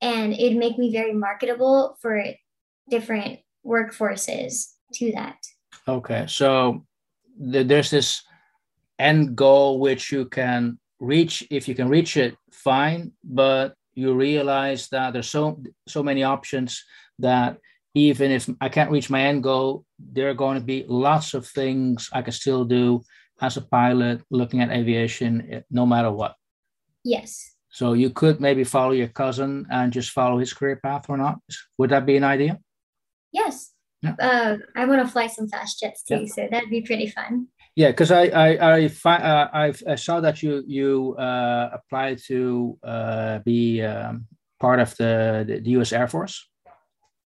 And 0.00 0.32
it'd 0.32 0.58
make 0.58 0.78
me 0.78 0.92
very 0.92 1.12
marketable 1.12 1.96
for 2.00 2.22
different 2.90 3.40
workforces 3.64 4.72
to 4.94 5.12
that. 5.12 5.36
Okay, 5.88 6.26
so 6.28 6.84
th- 7.40 7.66
there's 7.66 7.90
this 7.90 8.22
end 8.98 9.36
goal 9.36 9.80
which 9.80 10.12
you 10.12 10.26
can 10.26 10.78
reach. 11.00 11.46
If 11.50 11.68
you 11.68 11.74
can 11.74 11.88
reach 11.88 12.16
it, 12.16 12.36
fine. 12.52 13.12
But 13.22 13.74
you 13.94 14.14
realize 14.14 14.88
that 14.88 15.12
there's 15.12 15.28
so 15.28 15.62
so 15.86 16.02
many 16.02 16.22
options 16.22 16.84
that 17.18 17.58
even 17.94 18.30
if 18.30 18.48
I 18.60 18.68
can't 18.68 18.90
reach 18.90 19.08
my 19.08 19.22
end 19.22 19.42
goal, 19.42 19.84
there 19.98 20.28
are 20.28 20.34
going 20.34 20.58
to 20.58 20.64
be 20.64 20.84
lots 20.88 21.34
of 21.34 21.46
things 21.46 22.10
I 22.12 22.22
can 22.22 22.32
still 22.32 22.64
do 22.64 23.02
as 23.40 23.56
a 23.56 23.62
pilot, 23.62 24.22
looking 24.30 24.60
at 24.60 24.70
aviation, 24.70 25.48
eh, 25.50 25.60
no 25.70 25.86
matter 25.86 26.10
what. 26.10 26.34
Yes. 27.04 27.54
So 27.70 27.92
you 27.92 28.10
could 28.10 28.40
maybe 28.40 28.64
follow 28.64 28.92
your 28.92 29.08
cousin 29.08 29.66
and 29.70 29.92
just 29.92 30.10
follow 30.10 30.38
his 30.38 30.52
career 30.52 30.76
path 30.76 31.06
or 31.08 31.16
not. 31.16 31.38
Would 31.78 31.90
that 31.90 32.06
be 32.06 32.16
an 32.16 32.24
idea? 32.24 32.58
Yes. 33.32 33.72
Yeah. 34.02 34.14
Uh, 34.20 34.56
I 34.76 34.84
want 34.84 35.04
to 35.04 35.10
fly 35.10 35.26
some 35.28 35.48
fast 35.48 35.80
jets 35.80 36.02
too, 36.02 36.20
yeah. 36.20 36.26
so 36.26 36.48
that'd 36.50 36.70
be 36.70 36.82
pretty 36.82 37.08
fun. 37.08 37.48
Yeah, 37.76 37.90
because 37.90 38.10
I 38.10 38.26
I 38.26 38.48
I, 38.56 38.86
uh, 38.86 39.48
I, 39.52 39.74
I 39.88 39.94
saw 39.96 40.20
that 40.20 40.42
you 40.42 40.62
you 40.66 41.16
uh, 41.18 41.70
applied 41.72 42.18
to 42.26 42.78
uh, 42.84 43.38
be 43.40 43.82
um, 43.82 44.26
part 44.60 44.78
of 44.78 44.96
the, 44.96 45.44
the 45.46 45.70
U.S. 45.70 45.92
Air 45.92 46.06
Force. 46.06 46.48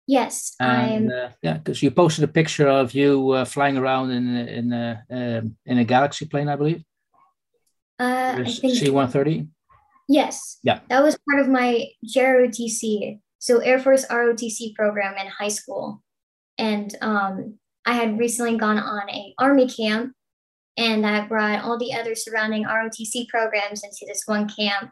Yes, 0.07 0.55
and, 0.59 1.13
uh, 1.13 1.29
yeah, 1.43 1.57
because 1.59 1.83
you 1.83 1.91
posted 1.91 2.23
a 2.23 2.27
picture 2.27 2.67
of 2.67 2.95
you 2.95 3.29
uh, 3.31 3.45
flying 3.45 3.77
around 3.77 4.09
in 4.09 4.35
in 4.35 4.73
a 4.73 5.03
um, 5.11 5.55
in 5.67 5.77
a 5.77 5.83
Galaxy 5.83 6.25
plane, 6.25 6.49
I 6.49 6.55
believe. 6.55 6.83
Uh, 7.99 8.43
C 8.45 8.89
one 8.89 9.09
thirty. 9.09 9.47
Yes. 10.07 10.57
Yeah. 10.63 10.79
That 10.89 11.03
was 11.03 11.15
part 11.29 11.39
of 11.39 11.47
my 11.47 11.85
JROTC 12.03 13.19
so 13.39 13.59
Air 13.59 13.79
Force 13.79 14.05
ROTC 14.05 14.75
program 14.75 15.17
in 15.17 15.27
high 15.27 15.49
school. 15.49 16.03
And 16.57 16.93
um, 17.01 17.57
I 17.85 17.93
had 17.93 18.19
recently 18.19 18.57
gone 18.57 18.77
on 18.77 19.09
a 19.09 19.33
Army 19.39 19.67
camp 19.67 20.13
and 20.79 21.05
I 21.05 21.27
brought 21.27 21.65
all 21.65 21.77
the 21.77 21.93
other 21.93 22.15
surrounding 22.15 22.63
ROTC 22.63 23.27
programs 23.27 23.83
into 23.83 24.05
this 24.07 24.23
one 24.25 24.47
camp. 24.47 24.91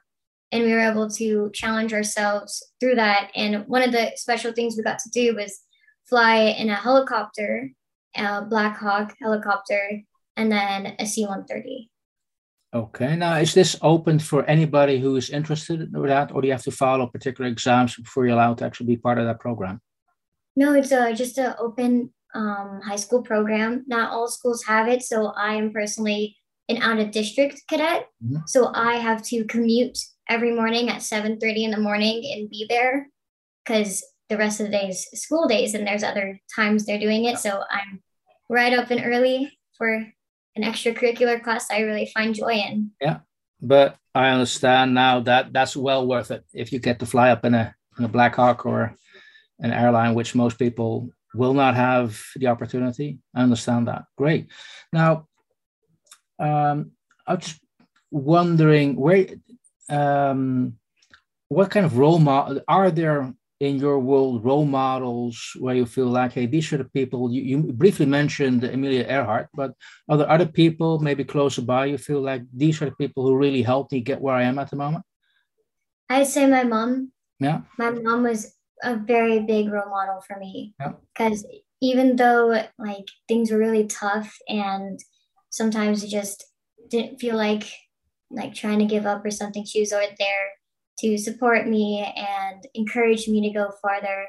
And 0.52 0.64
we 0.64 0.74
were 0.74 0.82
able 0.82 1.10
to 1.12 1.50
challenge 1.54 1.94
ourselves 1.94 2.62
through 2.82 2.96
that. 2.96 3.32
And 3.36 3.66
one 3.68 3.82
of 3.82 3.94
the 3.94 4.12
special 4.16 4.52
things 4.52 4.76
we 4.76 4.84
got 4.84 5.00
to 5.00 5.10
do 5.10 5.36
was 5.36 5.62
fly 6.06 6.36
in 6.36 6.70
a 6.70 6.76
helicopter, 6.76 7.72
a 8.18 8.42
Black 8.44 8.78
Hawk 8.78 9.16
helicopter, 9.22 10.02
and 10.36 10.52
then 10.52 10.96
a 11.00 11.06
C 11.06 11.22
130. 11.22 11.90
Okay. 12.74 13.16
Now, 13.16 13.38
is 13.38 13.54
this 13.54 13.78
open 13.82 14.20
for 14.20 14.44
anybody 14.44 15.00
who 15.00 15.16
is 15.16 15.30
interested 15.30 15.82
in 15.82 15.92
that, 15.94 16.34
or 16.34 16.42
do 16.42 16.48
you 16.48 16.54
have 16.54 16.64
to 16.64 16.72
follow 16.72 17.08
particular 17.08 17.50
exams 17.50 17.96
before 17.96 18.26
you're 18.26 18.36
allowed 18.36 18.58
to 18.58 18.66
actually 18.66 18.88
be 18.88 18.98
part 18.98 19.20
of 19.20 19.26
that 19.26 19.40
program? 19.40 19.80
No, 20.58 20.74
it's 20.74 20.92
uh, 20.92 21.08
a, 21.12 21.14
just 21.14 21.38
an 21.38 21.56
open 21.60 22.12
um, 22.38 22.82
high 22.82 22.96
school 22.96 23.24
program. 23.24 23.84
Not 23.88 24.12
all 24.12 24.28
schools 24.28 24.64
have 24.66 24.88
it. 24.88 25.02
So 25.02 25.34
I 25.36 25.56
am 25.56 25.74
personally 25.74 26.38
an 26.70 26.82
out 26.82 27.00
of 27.00 27.12
district 27.12 27.64
cadet. 27.68 28.08
Mm-hmm. 28.24 28.38
So 28.46 28.72
I 28.74 28.98
have 28.98 29.24
to 29.24 29.44
commute 29.46 29.98
every 30.30 30.54
morning 30.54 30.90
at 30.90 31.02
7.30 31.02 31.64
in 31.64 31.72
the 31.72 31.80
morning 31.80 32.22
and 32.34 32.50
be 32.50 32.66
there 32.70 33.08
because 33.66 34.04
the 34.30 34.38
rest 34.38 34.60
of 34.60 34.68
the 34.68 34.72
day 34.72 34.90
is 34.90 35.08
school 35.14 35.48
days 35.48 35.74
and 35.74 35.88
there's 35.88 36.04
other 36.04 36.40
times 36.56 36.86
they're 36.86 37.00
doing 37.00 37.26
it. 37.26 37.40
So 37.40 37.64
I'm 37.72 38.02
right 38.50 38.74
up 38.74 38.92
and 38.92 39.02
early 39.04 39.58
for 39.78 39.94
an 39.94 40.64
extracurricular 40.64 41.42
class 41.42 41.68
I 41.72 41.80
really 41.80 42.12
find 42.14 42.36
joy 42.36 42.54
in. 42.54 42.92
Yeah, 43.02 43.20
but 43.62 43.98
I 44.14 44.30
understand 44.30 44.94
now 44.94 45.22
that 45.22 45.54
that's 45.54 45.78
well 45.78 46.06
worth 46.06 46.32
it 46.32 46.44
if 46.54 46.74
you 46.74 46.80
get 46.80 47.00
to 47.00 47.06
fly 47.06 47.30
up 47.30 47.46
in 47.46 47.54
a 47.54 47.74
in 47.98 48.04
a 48.04 48.10
Black 48.10 48.36
Hawk 48.36 48.66
or 48.66 48.96
an 49.60 49.72
airline, 49.72 50.14
which 50.14 50.36
most 50.36 50.60
people 50.60 51.10
will 51.34 51.54
not 51.54 51.76
have 51.76 52.20
the 52.36 52.48
opportunity. 52.48 53.20
I 53.36 53.44
understand 53.44 53.88
that. 53.88 54.04
Great. 54.18 54.50
Now, 54.92 55.28
um, 56.40 56.92
I 57.26 57.36
was 57.36 57.44
just 57.44 57.62
wondering 58.12 58.96
where, 58.96 59.28
um, 59.90 60.78
what 61.50 61.72
kind 61.72 61.86
of 61.86 61.98
role 61.98 62.20
model 62.20 62.62
are 62.68 62.92
there 62.92 63.34
in 63.60 63.78
your 63.78 64.00
world 64.00 64.44
role 64.46 64.66
models 64.66 65.52
where 65.60 65.76
you 65.76 65.86
feel 65.86 66.08
like, 66.08 66.34
hey, 66.34 66.46
these 66.46 66.72
are 66.72 66.78
the 66.78 66.86
people 66.86 67.32
you, 67.32 67.42
you 67.42 67.58
briefly 67.74 68.06
mentioned 68.06 68.64
Amelia 68.64 69.06
Earhart, 69.08 69.50
but 69.54 69.74
are 70.08 70.18
there 70.18 70.30
other 70.30 70.46
people 70.46 71.00
maybe 71.00 71.24
closer 71.24 71.62
by 71.62 71.86
you 71.86 71.98
feel 71.98 72.22
like 72.22 72.44
these 72.56 72.82
are 72.82 72.86
the 72.86 72.96
people 72.96 73.24
who 73.24 73.36
really 73.36 73.64
helped 73.64 73.92
me 73.92 74.02
get 74.02 74.22
where 74.22 74.36
I 74.36 74.44
am 74.44 74.60
at 74.60 74.70
the 74.70 74.76
moment? 74.76 75.04
I'd 76.10 76.28
say 76.28 76.46
my 76.48 76.64
mom. 76.64 77.12
Yeah. 77.40 77.62
My 77.78 77.90
mom 77.90 78.24
was 78.24 78.54
a 78.84 78.96
very 78.96 79.40
big 79.40 79.70
role 79.70 79.90
model 79.90 80.22
for 80.28 80.38
me. 80.38 80.76
Yeah. 80.80 80.94
Because 81.14 81.46
even 81.82 82.16
though 82.16 82.64
like 82.78 83.06
things 83.28 83.52
were 83.52 83.58
really 83.58 83.88
tough 83.88 84.36
and 84.48 85.00
sometimes 85.50 86.04
it 86.04 86.10
just 86.10 86.46
didn't 86.90 87.20
feel 87.20 87.36
like 87.36 87.64
like 88.30 88.54
trying 88.54 88.80
to 88.80 88.86
give 88.86 89.06
up 89.06 89.26
or 89.26 89.32
something, 89.32 89.66
she 89.66 89.80
was 89.80 89.94
always 89.94 90.10
there 90.20 90.50
to 91.00 91.18
support 91.18 91.68
me 91.68 92.14
and 92.16 92.64
encourage 92.74 93.28
me 93.28 93.42
to 93.42 93.54
go 93.54 93.72
farther. 93.82 94.26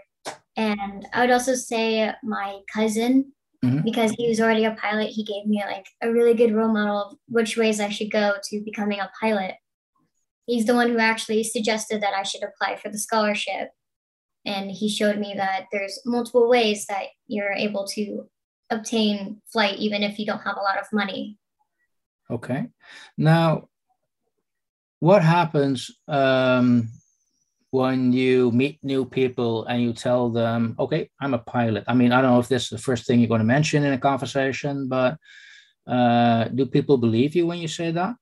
And 0.56 1.06
I 1.12 1.22
would 1.22 1.30
also 1.30 1.54
say 1.54 2.12
my 2.22 2.58
cousin, 2.72 3.32
mm-hmm. 3.64 3.82
because 3.82 4.12
he 4.12 4.28
was 4.28 4.40
already 4.40 4.64
a 4.64 4.74
pilot, 4.74 5.10
he 5.10 5.24
gave 5.24 5.46
me 5.46 5.62
like 5.66 5.86
a 6.02 6.12
really 6.12 6.34
good 6.34 6.54
role 6.54 6.72
model 6.72 7.02
of 7.02 7.16
which 7.28 7.56
ways 7.56 7.80
I 7.80 7.88
should 7.88 8.10
go 8.10 8.34
to 8.42 8.64
becoming 8.64 9.00
a 9.00 9.10
pilot. 9.20 9.54
He's 10.46 10.66
the 10.66 10.74
one 10.74 10.90
who 10.90 10.98
actually 10.98 11.44
suggested 11.44 12.02
that 12.02 12.14
I 12.14 12.22
should 12.22 12.42
apply 12.42 12.76
for 12.76 12.90
the 12.90 12.98
scholarship. 12.98 13.70
And 14.48 14.70
he 14.70 14.88
showed 14.88 15.18
me 15.18 15.34
that 15.36 15.66
there's 15.70 16.00
multiple 16.06 16.48
ways 16.48 16.86
that 16.86 17.06
you're 17.26 17.52
able 17.52 17.86
to 17.88 18.26
obtain 18.70 19.42
flight, 19.52 19.76
even 19.78 20.02
if 20.02 20.18
you 20.18 20.24
don't 20.24 20.40
have 20.40 20.56
a 20.56 20.66
lot 20.68 20.80
of 20.80 20.86
money. 20.90 21.36
Okay. 22.30 22.68
Now, 23.18 23.68
what 25.00 25.22
happens 25.22 25.90
um, 26.08 26.88
when 27.70 28.12
you 28.12 28.50
meet 28.52 28.78
new 28.82 29.04
people 29.04 29.66
and 29.66 29.82
you 29.82 29.92
tell 29.92 30.30
them, 30.30 30.76
okay, 30.78 31.10
I'm 31.20 31.34
a 31.34 31.38
pilot? 31.38 31.84
I 31.86 31.92
mean, 31.92 32.12
I 32.12 32.22
don't 32.22 32.32
know 32.32 32.40
if 32.40 32.48
this 32.48 32.64
is 32.64 32.70
the 32.70 32.78
first 32.78 33.06
thing 33.06 33.20
you're 33.20 33.28
going 33.28 33.46
to 33.46 33.54
mention 33.56 33.84
in 33.84 33.92
a 33.92 33.98
conversation, 33.98 34.88
but 34.88 35.18
uh, 35.86 36.44
do 36.48 36.64
people 36.64 36.96
believe 36.96 37.36
you 37.36 37.46
when 37.46 37.58
you 37.58 37.68
say 37.68 37.90
that? 37.90 38.14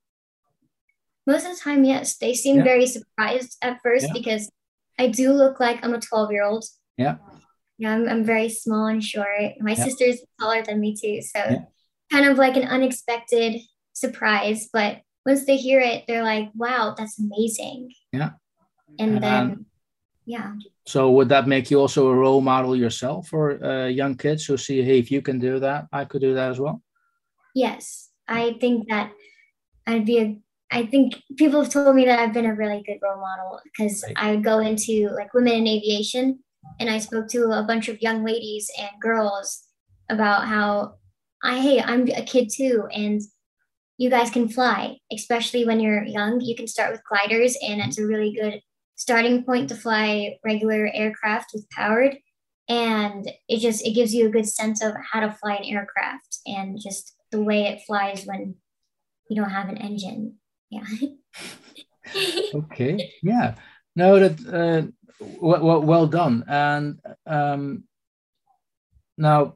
Most 1.27 1.47
of 1.47 1.55
the 1.55 1.61
time, 1.61 1.85
yes. 1.85 2.19
They 2.19 2.35
seem 2.35 2.59
yeah. 2.59 2.65
very 2.65 2.87
surprised 2.87 3.59
at 3.63 3.79
first 3.83 4.07
yeah. 4.07 4.13
because 4.13 4.51
I 4.99 5.09
do 5.09 5.33
look 5.33 5.61
like 5.61 5.85
I'm 5.85 5.95
a 5.95 6.01
12 6.01 6.33
year 6.33 6.45
old. 6.45 6.65
Yeah. 6.97 7.17
Yeah, 7.79 7.93
I'm, 7.93 8.09
I'm 8.09 8.25
very 8.25 8.49
small 8.49 8.87
and 8.87 9.05
short. 9.05 9.53
My 9.61 9.73
yeah. 9.73 9.85
sister's 9.85 10.21
taller 10.41 10.63
than 10.63 10.81
me 10.81 10.97
too. 10.97 11.21
So 11.21 11.67
kind 12.11 12.27
of 12.27 12.39
like 12.39 12.57
an 12.57 12.69
unexpected 12.69 13.61
surprise, 13.93 14.69
but 14.73 15.01
once 15.27 15.45
they 15.45 15.57
hear 15.57 15.81
it, 15.81 16.05
they're 16.07 16.23
like, 16.23 16.51
wow, 16.55 16.95
that's 16.97 17.19
amazing. 17.19 17.93
Yeah. 18.13 18.31
And, 18.99 19.23
then, 19.23 19.67
yeah. 20.25 20.53
So 20.87 21.11
would 21.11 21.29
that 21.29 21.49
make 21.49 21.71
you 21.71 21.81
also 21.81 22.09
a 22.09 22.15
role 22.15 22.41
model 22.41 22.77
yourself 22.77 23.29
for 23.29 23.63
uh, 23.63 23.89
young 23.89 24.17
kids 24.17 24.47
who 24.47 24.57
see, 24.57 24.83
hey, 24.83 24.99
if 24.99 25.11
you 25.11 25.21
can 25.21 25.39
do 25.39 25.59
that, 25.59 25.87
I 25.93 26.05
could 26.07 26.23
do 26.23 26.33
that 26.35 26.51
as 26.53 26.61
well? 26.61 26.83
Yes. 27.55 28.11
I 28.29 28.57
think 28.61 28.89
that 28.89 29.13
I'd 29.87 30.07
be 30.07 30.19
a 30.21 30.39
I 30.71 30.87
think 30.87 31.15
people 31.37 31.63
have 31.63 31.73
told 31.73 31.95
me 31.95 32.05
that 32.07 32.19
I've 32.19 32.33
been 32.33 32.47
a 32.47 32.55
really 32.55 32.83
good 32.85 32.99
role 33.03 33.21
model 33.21 33.61
because 33.65 34.05
right. 34.05 34.15
I 34.17 34.37
go 34.37 34.59
into 34.59 35.09
like 35.11 35.33
women 35.33 35.53
in 35.53 35.67
aviation 35.67 36.41
and 36.81 36.91
I 36.91 36.99
spoke 36.99 37.29
to 37.29 37.53
a 37.53 37.63
bunch 37.63 37.89
of 37.89 38.03
young 38.03 38.25
ladies 38.25 38.71
and 38.79 38.91
girls 39.01 39.63
about 40.09 40.47
how 40.47 40.97
I 41.43 41.59
hey, 41.61 41.81
I'm 41.81 42.09
a 42.09 42.23
kid 42.23 42.51
too 42.53 42.89
and 42.93 43.21
you 43.99 44.11
guys 44.11 44.31
can 44.31 44.49
fly, 44.49 44.99
especially 45.13 45.65
when 45.65 45.81
you're 45.81 46.05
young. 46.05 46.41
You 46.41 46.55
can 46.55 46.67
start 46.67 46.93
with 46.93 47.05
gliders 47.09 47.57
and 47.63 47.81
it's 47.81 47.99
a 47.99 48.07
really 48.07 48.37
good 48.39 48.61
starting 48.97 49.45
point 49.45 49.69
to 49.69 49.75
fly 49.75 50.37
regular 50.45 50.91
aircraft 50.93 51.51
with 51.55 51.69
powered 51.71 52.17
and 52.69 53.31
it 53.49 53.61
just 53.61 53.87
it 53.87 53.93
gives 53.93 54.15
you 54.15 54.27
a 54.27 54.31
good 54.31 54.49
sense 54.49 54.83
of 54.83 54.95
how 55.13 55.21
to 55.21 55.33
fly 55.33 55.55
an 55.57 55.65
aircraft 55.65 56.39
and 56.47 56.81
just 56.81 57.15
the 57.31 57.41
way 57.41 57.67
it 57.67 57.83
flies 57.87 58.25
when 58.25 58.55
you 59.29 59.37
don't 59.37 59.51
have 59.51 59.69
an 59.69 59.77
engine 59.77 60.37
yeah. 60.71 60.85
Okay. 62.55 63.13
Yeah. 63.23 63.55
No 63.95 64.19
that 64.19 64.37
uh, 64.47 64.87
well, 65.41 65.83
well 65.83 66.07
done. 66.07 66.45
And 66.47 67.01
um 67.27 67.85
now 69.17 69.55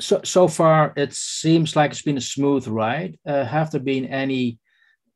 so 0.00 0.20
so 0.24 0.48
far 0.48 0.92
it 0.96 1.14
seems 1.14 1.76
like 1.76 1.90
it's 1.92 2.02
been 2.02 2.16
a 2.16 2.20
smooth 2.20 2.66
ride. 2.66 3.18
Uh, 3.26 3.44
have 3.44 3.70
there 3.70 3.80
been 3.80 4.06
any 4.06 4.58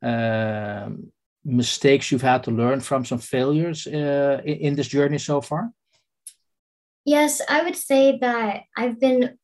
um, 0.01 1.11
mistakes 1.43 2.11
you've 2.11 2.21
had 2.21 2.43
to 2.43 2.51
learn 2.51 2.79
from 2.79 3.05
some 3.05 3.19
failures 3.19 3.87
uh, 3.87 4.41
in, 4.45 4.57
in 4.57 4.75
this 4.75 4.87
journey 4.87 5.17
so 5.17 5.41
far? 5.41 5.71
Yes, 7.05 7.41
I 7.47 7.63
would 7.63 7.75
say 7.75 8.17
that 8.19 8.63
I've 8.75 8.99
been 8.99 9.37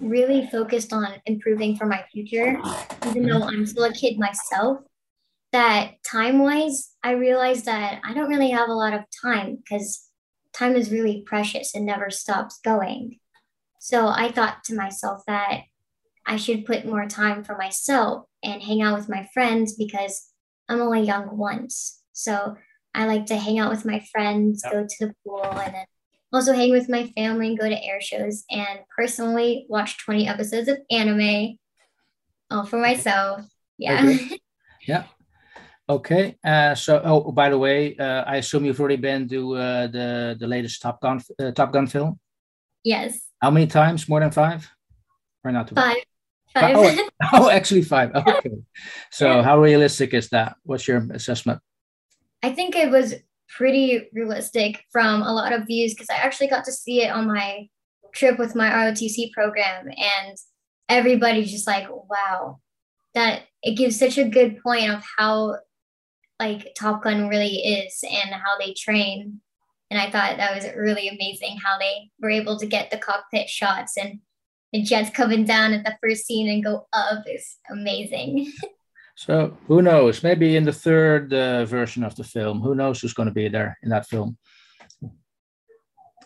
really 0.00 0.48
focused 0.50 0.92
on 0.92 1.06
improving 1.26 1.76
for 1.76 1.86
my 1.86 2.04
future, 2.12 2.58
even 3.06 3.26
though 3.26 3.44
I'm 3.44 3.66
still 3.66 3.84
a 3.84 3.92
kid 3.92 4.18
myself. 4.18 4.80
That 5.54 6.02
time 6.04 6.40
wise, 6.40 6.96
I 7.04 7.12
realized 7.12 7.66
that 7.66 8.00
I 8.04 8.12
don't 8.12 8.28
really 8.28 8.50
have 8.50 8.68
a 8.68 8.74
lot 8.74 8.92
of 8.92 9.04
time 9.22 9.54
because 9.56 10.10
time 10.52 10.74
is 10.74 10.90
really 10.90 11.22
precious 11.24 11.76
and 11.76 11.86
never 11.86 12.10
stops 12.10 12.58
going. 12.58 13.20
So 13.78 14.08
I 14.08 14.32
thought 14.32 14.64
to 14.64 14.74
myself 14.74 15.22
that 15.28 15.60
I 16.26 16.38
should 16.38 16.66
put 16.66 16.84
more 16.84 17.06
time 17.06 17.44
for 17.44 17.56
myself 17.56 18.24
and 18.42 18.64
hang 18.64 18.82
out 18.82 18.98
with 18.98 19.08
my 19.08 19.28
friends 19.32 19.74
because 19.76 20.28
I'm 20.68 20.80
only 20.80 21.02
young 21.02 21.38
once. 21.38 22.02
So 22.12 22.56
I 22.92 23.06
like 23.06 23.26
to 23.26 23.36
hang 23.36 23.60
out 23.60 23.70
with 23.70 23.84
my 23.84 24.04
friends, 24.10 24.62
yep. 24.64 24.72
go 24.72 24.86
to 24.90 25.06
the 25.06 25.14
pool, 25.24 25.44
and 25.44 25.72
then 25.72 25.86
also 26.32 26.52
hang 26.52 26.72
with 26.72 26.88
my 26.88 27.06
family 27.16 27.46
and 27.46 27.58
go 27.60 27.68
to 27.68 27.84
air 27.84 28.00
shows 28.00 28.42
and 28.50 28.80
personally 28.96 29.66
watch 29.68 30.04
20 30.04 30.26
episodes 30.26 30.66
of 30.66 30.78
anime 30.90 31.58
all 32.50 32.66
for 32.66 32.78
myself. 32.78 33.42
Yeah. 33.78 34.18
Yeah. 34.86 35.04
Okay. 35.88 36.36
Uh, 36.42 36.74
so, 36.74 37.00
oh, 37.04 37.32
by 37.32 37.50
the 37.50 37.58
way, 37.58 37.96
uh, 37.96 38.24
I 38.26 38.36
assume 38.36 38.64
you've 38.64 38.80
already 38.80 38.96
been 38.96 39.28
to 39.28 39.56
uh, 39.56 39.86
the 39.88 40.36
the 40.38 40.46
latest 40.46 40.80
Top 40.80 41.00
Gun 41.00 41.20
uh, 41.38 41.50
Top 41.52 41.72
Gun 41.72 41.86
film. 41.86 42.18
Yes. 42.82 43.20
How 43.40 43.50
many 43.50 43.66
times? 43.66 44.08
More 44.08 44.20
than 44.20 44.30
five, 44.30 44.68
or 45.44 45.52
not? 45.52 45.68
Five. 45.70 45.96
Five. 46.54 46.76
Oh, 46.76 47.08
oh, 47.34 47.50
actually 47.50 47.82
five. 47.82 48.14
Okay. 48.14 48.50
So, 49.10 49.26
yeah. 49.26 49.42
how 49.42 49.60
realistic 49.60 50.14
is 50.14 50.30
that? 50.30 50.56
What's 50.62 50.88
your 50.88 51.06
assessment? 51.12 51.60
I 52.42 52.50
think 52.50 52.76
it 52.76 52.90
was 52.90 53.14
pretty 53.56 54.08
realistic 54.12 54.84
from 54.90 55.22
a 55.22 55.32
lot 55.32 55.52
of 55.52 55.66
views 55.66 55.92
because 55.92 56.08
I 56.10 56.16
actually 56.16 56.48
got 56.48 56.64
to 56.64 56.72
see 56.72 57.02
it 57.02 57.10
on 57.10 57.26
my 57.26 57.68
trip 58.14 58.38
with 58.38 58.54
my 58.54 58.70
ROTC 58.70 59.32
program 59.32 59.88
and 59.88 60.36
everybody's 60.88 61.50
just 61.50 61.66
like, 61.66 61.88
wow, 61.90 62.60
that 63.14 63.42
it 63.62 63.76
gives 63.76 63.98
such 63.98 64.18
a 64.18 64.28
good 64.28 64.60
point 64.62 64.90
of 64.90 65.02
how 65.18 65.56
like 66.40 66.74
Top 66.74 67.02
Gun 67.02 67.28
really 67.28 67.56
is 67.56 68.02
and 68.02 68.34
how 68.34 68.58
they 68.58 68.74
train. 68.74 69.40
And 69.90 70.00
I 70.00 70.10
thought 70.10 70.36
that 70.36 70.54
was 70.54 70.66
really 70.76 71.08
amazing 71.08 71.58
how 71.64 71.78
they 71.78 72.10
were 72.20 72.30
able 72.30 72.58
to 72.58 72.66
get 72.66 72.90
the 72.90 72.98
cockpit 72.98 73.48
shots 73.48 73.96
and 73.96 74.20
the 74.72 74.82
jets 74.82 75.10
coming 75.10 75.44
down 75.44 75.72
at 75.72 75.84
the 75.84 75.96
first 76.02 76.26
scene 76.26 76.48
and 76.48 76.64
go 76.64 76.86
up 76.92 77.24
is 77.26 77.58
amazing. 77.70 78.52
So 79.16 79.56
who 79.68 79.80
knows? 79.80 80.22
Maybe 80.22 80.56
in 80.56 80.64
the 80.64 80.72
third 80.72 81.32
uh, 81.32 81.64
version 81.64 82.02
of 82.02 82.16
the 82.16 82.24
film, 82.24 82.60
who 82.60 82.74
knows 82.74 83.00
who's 83.00 83.14
going 83.14 83.28
to 83.28 83.34
be 83.34 83.48
there 83.48 83.78
in 83.82 83.90
that 83.90 84.06
film? 84.08 84.36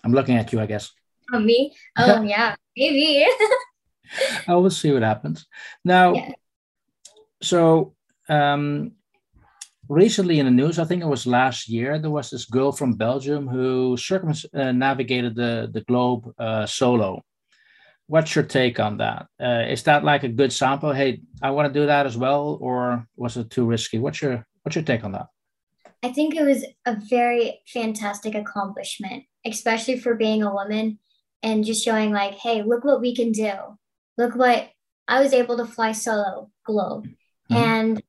I'm 0.05 0.13
looking 0.13 0.37
at 0.37 0.53
you, 0.53 0.61
I 0.61 0.67
guess. 0.67 0.91
Oh, 1.33 1.39
me? 1.39 1.75
Oh, 1.99 2.23
yeah, 2.23 2.57
maybe. 2.77 3.27
I 4.49 4.55
will 4.55 4.71
see 4.71 4.91
what 4.93 5.03
happens. 5.03 5.47
Now, 5.85 6.15
yeah. 6.15 6.33
so 7.43 7.95
um, 8.29 8.93
recently 9.89 10.39
in 10.39 10.47
the 10.47 10.53
news, 10.53 10.79
I 10.79 10.85
think 10.85 11.03
it 11.03 11.07
was 11.07 11.27
last 11.27 11.69
year, 11.69 11.99
there 11.99 12.11
was 12.11 12.31
this 12.31 12.45
girl 12.45 12.73
from 12.73 12.95
Belgium 12.95 13.49
who 13.49 13.97
circumnavigated 13.97 15.39
uh, 15.39 15.43
the, 15.43 15.71
the 15.73 15.81
globe 15.83 16.33
uh, 16.39 16.67
solo 16.67 17.23
what's 18.09 18.35
your 18.35 18.45
take 18.45 18.81
on 18.81 18.97
that? 18.97 19.27
Uh, 19.41 19.65
is 19.69 19.85
that 19.85 20.03
like 20.03 20.25
a 20.25 20.29
good 20.29 20.53
sample? 20.53 20.93
Hey, 20.93 21.21
I 21.41 21.51
want 21.51 21.73
to 21.73 21.81
do 21.81 21.87
that 21.87 22.07
as 22.07 22.17
well, 22.17 22.59
or 22.61 23.07
was 23.17 23.37
it 23.37 23.51
too 23.51 23.67
risky? 23.67 23.99
What's 23.99 24.21
your 24.21 24.45
what's 24.63 24.75
your 24.75 24.85
take 24.85 25.05
on 25.05 25.13
that? 25.13 25.27
I 26.03 26.13
think 26.13 26.35
it 26.35 26.45
was 26.45 26.65
a 26.87 26.97
very 27.09 27.61
fantastic 27.73 28.35
accomplishment, 28.35 29.25
especially 29.45 29.99
for 29.99 30.15
being 30.15 30.43
a 30.43 30.53
woman 30.53 30.99
and 31.43 31.65
just 31.65 31.85
showing 31.85 32.13
like, 32.13 32.35
hey, 32.35 32.63
look 32.63 32.85
what 32.85 33.01
we 33.01 33.15
can 33.15 33.33
do. 33.33 33.53
Look 34.17 34.35
what 34.35 34.71
I 35.07 35.21
was 35.21 35.33
able 35.33 35.57
to 35.59 35.67
fly 35.67 35.93
solo 35.93 36.51
globe. 36.65 37.07
Mm-hmm. 37.51 37.55
And 37.55 38.03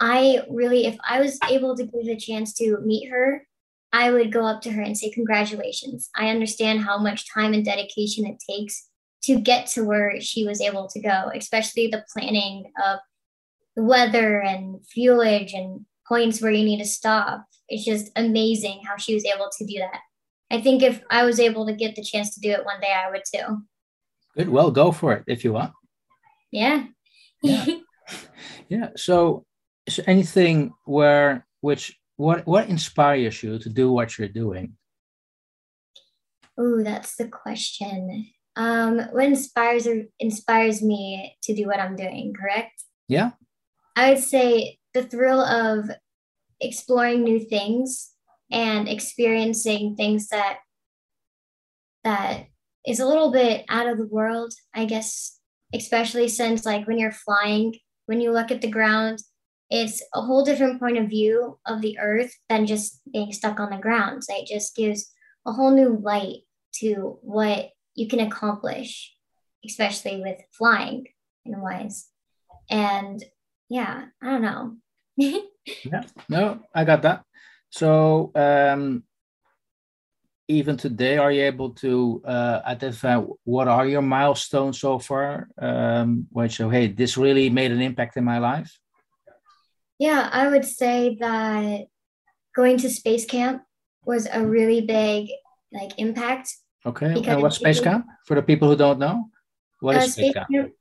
I 0.00 0.42
really, 0.48 0.86
if 0.86 0.96
I 1.08 1.20
was 1.20 1.38
able 1.48 1.76
to 1.76 1.84
give 1.84 2.06
a 2.06 2.16
chance 2.16 2.54
to 2.54 2.78
meet 2.84 3.10
her, 3.10 3.46
I 3.92 4.10
would 4.10 4.32
go 4.32 4.46
up 4.46 4.60
to 4.62 4.70
her 4.70 4.82
and 4.82 4.96
say, 4.96 5.10
Congratulations. 5.10 6.10
I 6.14 6.28
understand 6.28 6.80
how 6.80 6.98
much 6.98 7.32
time 7.32 7.54
and 7.54 7.64
dedication 7.64 8.26
it 8.26 8.42
takes 8.48 8.88
to 9.24 9.40
get 9.40 9.66
to 9.68 9.84
where 9.84 10.20
she 10.20 10.46
was 10.46 10.60
able 10.60 10.88
to 10.88 11.00
go, 11.00 11.30
especially 11.34 11.88
the 11.88 12.04
planning 12.12 12.70
of 12.84 12.98
the 13.74 13.82
weather 13.82 14.40
and 14.40 14.80
fuelage 14.94 15.54
and 15.54 15.84
points 16.06 16.40
where 16.40 16.52
you 16.52 16.64
need 16.64 16.78
to 16.78 16.88
stop. 16.88 17.44
It's 17.68 17.84
just 17.84 18.12
amazing 18.16 18.82
how 18.86 18.96
she 18.96 19.14
was 19.14 19.24
able 19.24 19.50
to 19.58 19.66
do 19.66 19.78
that. 19.78 20.00
I 20.50 20.60
think 20.60 20.82
if 20.82 21.02
I 21.10 21.24
was 21.24 21.40
able 21.40 21.66
to 21.66 21.74
get 21.74 21.94
the 21.94 22.02
chance 22.02 22.34
to 22.34 22.40
do 22.40 22.50
it 22.50 22.64
one 22.64 22.80
day, 22.80 22.92
I 22.92 23.10
would 23.10 23.22
too. 23.32 23.62
Good. 24.36 24.48
Well, 24.48 24.70
go 24.70 24.92
for 24.92 25.12
it 25.12 25.24
if 25.26 25.44
you 25.44 25.52
want. 25.52 25.72
Yeah. 26.50 26.84
yeah. 27.42 27.66
yeah. 28.68 28.88
So, 28.96 29.44
is 29.88 30.00
anything 30.06 30.74
where 30.84 31.46
which 31.60 31.98
what 32.16 32.46
what 32.46 32.68
inspires 32.68 33.42
you 33.42 33.58
to 33.58 33.68
do 33.68 33.90
what 33.90 34.18
you're 34.18 34.28
doing? 34.28 34.74
Oh, 36.58 36.82
that's 36.82 37.16
the 37.16 37.28
question. 37.28 38.26
Um, 38.56 38.98
what 39.12 39.24
inspires 39.24 39.86
or 39.86 40.02
inspires 40.18 40.82
me 40.82 41.36
to 41.44 41.54
do 41.54 41.66
what 41.66 41.80
I'm 41.80 41.96
doing, 41.96 42.34
correct? 42.38 42.82
Yeah. 43.08 43.30
I 43.96 44.10
would 44.10 44.22
say 44.22 44.78
the 44.94 45.04
thrill 45.04 45.40
of 45.40 45.90
exploring 46.60 47.22
new 47.22 47.38
things 47.38 48.10
and 48.50 48.88
experiencing 48.88 49.94
things 49.96 50.28
that 50.28 50.58
that 52.04 52.46
is 52.86 53.00
a 53.00 53.06
little 53.06 53.30
bit 53.30 53.64
out 53.68 53.86
of 53.86 53.98
the 53.98 54.06
world, 54.06 54.52
I 54.74 54.86
guess, 54.86 55.38
especially 55.72 56.28
since 56.28 56.66
like 56.66 56.86
when 56.86 56.98
you're 56.98 57.12
flying, 57.12 57.74
when 58.06 58.20
you 58.20 58.32
look 58.32 58.50
at 58.50 58.60
the 58.60 58.70
ground, 58.70 59.20
it's 59.70 60.02
a 60.14 60.22
whole 60.22 60.44
different 60.44 60.80
point 60.80 60.96
of 60.96 61.08
view 61.08 61.58
of 61.66 61.82
the 61.82 61.98
earth 61.98 62.34
than 62.48 62.66
just 62.66 63.00
being 63.12 63.32
stuck 63.32 63.60
on 63.60 63.70
the 63.70 63.76
ground. 63.76 64.24
So 64.24 64.34
it 64.34 64.46
just 64.46 64.74
gives 64.74 65.12
a 65.46 65.52
whole 65.52 65.70
new 65.70 65.98
light 66.02 66.42
to 66.76 67.18
what 67.22 67.70
you 67.94 68.08
can 68.08 68.20
accomplish, 68.20 69.14
especially 69.64 70.22
with 70.22 70.38
flying 70.52 71.06
in 71.44 71.60
ways. 71.60 72.08
And 72.70 73.22
yeah, 73.68 74.06
I 74.22 74.26
don't 74.26 74.42
know. 74.42 74.76
yeah, 75.16 76.04
no, 76.28 76.60
I 76.74 76.84
got 76.84 77.02
that. 77.02 77.24
So 77.70 78.30
um, 78.34 79.02
even 80.48 80.78
today, 80.78 81.18
are 81.18 81.30
you 81.30 81.42
able 81.42 81.70
to 81.70 82.22
uh, 82.24 82.62
identify 82.64 83.16
what 83.44 83.68
are 83.68 83.86
your 83.86 84.02
milestones 84.02 84.80
so 84.80 84.98
far? 84.98 85.48
Um, 85.58 86.26
when 86.30 86.48
you 86.58 86.70
hey, 86.70 86.86
this 86.86 87.18
really 87.18 87.50
made 87.50 87.70
an 87.70 87.82
impact 87.82 88.16
in 88.16 88.24
my 88.24 88.38
life. 88.38 88.78
Yeah, 89.98 90.28
I 90.32 90.48
would 90.48 90.64
say 90.64 91.16
that 91.20 91.86
going 92.54 92.78
to 92.78 92.90
space 92.90 93.24
camp 93.24 93.62
was 94.04 94.26
a 94.32 94.44
really 94.44 94.80
big 94.80 95.30
like 95.72 95.92
impact 95.98 96.54
Okay, 96.86 97.22
and 97.26 97.42
what's 97.42 97.56
Space 97.56 97.80
Camp? 97.80 98.06
For 98.24 98.34
the 98.34 98.42
people 98.42 98.68
who 98.68 98.76
don't 98.76 98.98
know, 98.98 99.30
what 99.80 99.96
is 99.96 100.04
uh, 100.04 100.06
Space, 100.08 100.34
Camp? 100.34 100.48
Camp? 100.50 100.72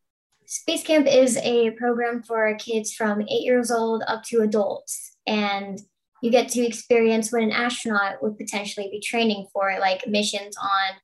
Space 0.45 0.83
Camp 0.83 1.07
is 1.07 1.37
a 1.37 1.71
program 1.71 2.23
for 2.23 2.55
kids 2.55 2.93
from 2.93 3.21
eight 3.23 3.43
years 3.43 3.71
old 3.71 4.03
up 4.07 4.23
to 4.25 4.41
adults. 4.41 5.17
And 5.25 5.79
you 6.21 6.31
get 6.31 6.49
to 6.49 6.65
experience 6.65 7.31
what 7.31 7.41
an 7.41 7.51
astronaut 7.51 8.23
would 8.23 8.37
potentially 8.37 8.87
be 8.89 9.01
training 9.01 9.47
for, 9.51 9.77
like 9.79 10.07
missions 10.07 10.55
on 10.57 10.97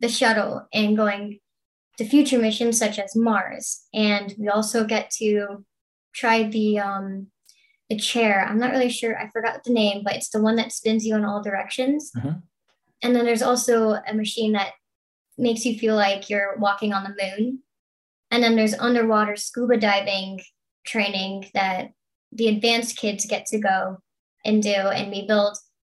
the 0.00 0.08
shuttle 0.08 0.66
and 0.72 0.96
going 0.96 1.40
to 1.98 2.04
future 2.04 2.38
missions 2.38 2.78
such 2.78 2.98
as 2.98 3.14
Mars. 3.14 3.84
And 3.92 4.34
we 4.38 4.48
also 4.48 4.84
get 4.84 5.10
to 5.18 5.64
try 6.14 6.44
the 6.44 6.78
um, 6.78 7.26
the 7.88 7.96
chair. 7.96 8.44
I'm 8.44 8.58
not 8.58 8.70
really 8.70 8.90
sure. 8.90 9.18
I 9.18 9.30
forgot 9.30 9.64
the 9.64 9.72
name, 9.72 10.02
but 10.04 10.14
it's 10.14 10.30
the 10.30 10.42
one 10.42 10.56
that 10.56 10.72
spins 10.72 11.06
you 11.06 11.16
in 11.16 11.24
all 11.24 11.42
directions. 11.42 12.10
Mm-hmm. 12.16 12.38
And 13.02 13.16
then 13.16 13.24
there's 13.24 13.42
also 13.42 13.96
a 14.06 14.14
machine 14.14 14.52
that 14.52 14.72
makes 15.38 15.64
you 15.64 15.78
feel 15.78 15.94
like 15.94 16.28
you're 16.28 16.56
walking 16.58 16.92
on 16.92 17.04
the 17.04 17.16
moon. 17.22 17.60
And 18.30 18.42
then 18.42 18.56
there's 18.56 18.74
underwater 18.74 19.36
scuba 19.36 19.78
diving 19.78 20.40
training 20.86 21.50
that 21.54 21.92
the 22.32 22.48
advanced 22.48 22.96
kids 22.96 23.24
get 23.24 23.46
to 23.46 23.58
go 23.58 23.98
and 24.44 24.62
do. 24.62 24.70
And 24.70 25.10
we 25.10 25.26
build 25.26 25.56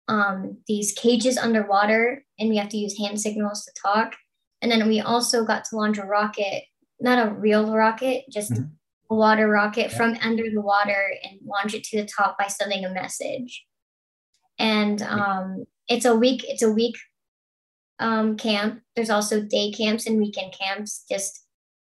um, 0.09 0.59
these 0.66 0.92
cages 0.92 1.38
underwater 1.38 2.24
and 2.38 2.48
we 2.48 2.57
have 2.57 2.68
to 2.70 2.76
use 2.76 2.98
hand 2.98 3.20
signals 3.20 3.64
to 3.64 3.72
talk. 3.81 4.14
And 4.62 4.70
then 4.70 4.87
we 4.87 5.00
also 5.00 5.44
got 5.44 5.64
to 5.66 5.76
launch 5.76 5.98
a 5.98 6.05
rocket, 6.05 6.64
not 7.00 7.26
a 7.26 7.33
real 7.33 7.74
rocket, 7.74 8.24
just 8.31 8.53
mm-hmm. 8.53 8.64
A 9.11 9.14
water 9.14 9.49
rocket 9.49 9.90
yeah. 9.90 9.96
from 9.96 10.16
under 10.23 10.44
the 10.51 10.61
water 10.61 11.12
and 11.25 11.40
launch 11.44 11.75
it 11.75 11.85
to 11.85 12.01
the 12.01 12.07
top 12.07 12.38
by 12.38 12.46
sending 12.46 12.85
a 12.85 12.92
message. 12.92 13.64
And 14.59 15.03
um, 15.03 15.64
it's 15.88 16.05
a 16.05 16.14
week, 16.14 16.44
it's 16.46 16.62
a 16.62 16.70
week 16.70 16.96
um, 17.99 18.37
camp. 18.37 18.83
There's 18.94 19.11
also 19.11 19.42
day 19.42 19.73
camps 19.73 20.07
and 20.07 20.18
weekend 20.18 20.55
camps, 20.59 21.05
just 21.11 21.44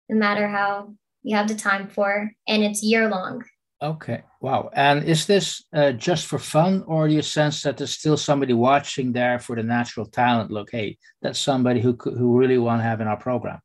no 0.08 0.16
matter 0.16 0.48
how 0.48 0.94
you 1.22 1.36
have 1.36 1.48
the 1.48 1.54
time 1.54 1.88
for, 1.88 2.32
and 2.48 2.64
it's 2.64 2.82
year 2.82 3.08
long. 3.08 3.44
Okay. 3.82 4.22
Wow. 4.40 4.70
And 4.74 5.04
is 5.04 5.26
this 5.26 5.64
uh, 5.72 5.92
just 5.92 6.26
for 6.26 6.38
fun, 6.38 6.84
or 6.86 7.08
do 7.08 7.14
you 7.14 7.22
sense 7.22 7.62
that 7.62 7.78
there's 7.78 7.92
still 7.92 8.16
somebody 8.16 8.52
watching 8.52 9.12
there 9.12 9.38
for 9.38 9.56
the 9.56 9.62
natural 9.62 10.06
talent? 10.06 10.50
Look, 10.50 10.70
hey, 10.70 10.98
that's 11.22 11.38
somebody 11.38 11.80
who 11.80 11.96
who 11.98 12.38
really 12.38 12.58
want 12.58 12.80
to 12.80 12.84
have 12.84 13.00
in 13.00 13.08
our 13.08 13.16
program. 13.16 13.60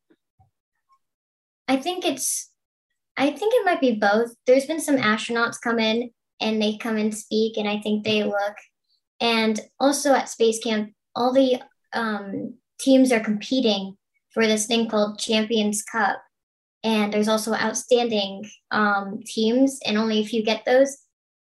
I 1.67 1.77
think 1.77 2.05
it's. 2.05 2.49
I 3.17 3.32
think 3.32 3.54
it 3.56 3.65
might 3.65 3.82
be 3.82 3.95
both. 3.95 4.34
There's 4.45 4.65
been 4.65 4.82
some 4.82 4.97
astronauts 4.97 5.62
come 5.62 5.80
in 5.80 6.12
and 6.41 6.62
they 6.62 6.78
come 6.78 6.97
and 6.97 7.15
speak, 7.15 7.58
and 7.58 7.67
I 7.67 7.80
think 7.80 8.04
they 8.04 8.23
look. 8.23 8.56
And 9.21 9.60
also 9.80 10.13
at 10.13 10.30
Space 10.30 10.60
Camp, 10.60 10.91
all 11.15 11.34
the 11.34 11.62
um, 11.93 12.56
teams 12.80 13.12
are 13.12 13.21
competing 13.21 13.95
for 14.34 14.45
this 14.45 14.65
thing 14.65 14.89
called 14.89 15.17
Champions 15.17 15.82
Cup 15.84 16.21
and 16.86 17.12
there's 17.12 17.28
also 17.28 17.54
outstanding 17.56 18.45
um, 18.69 19.19
teams, 19.25 19.80
and 19.86 19.97
only 19.97 20.21
if 20.21 20.32
you 20.32 20.43
get 20.43 20.63
those. 20.65 20.95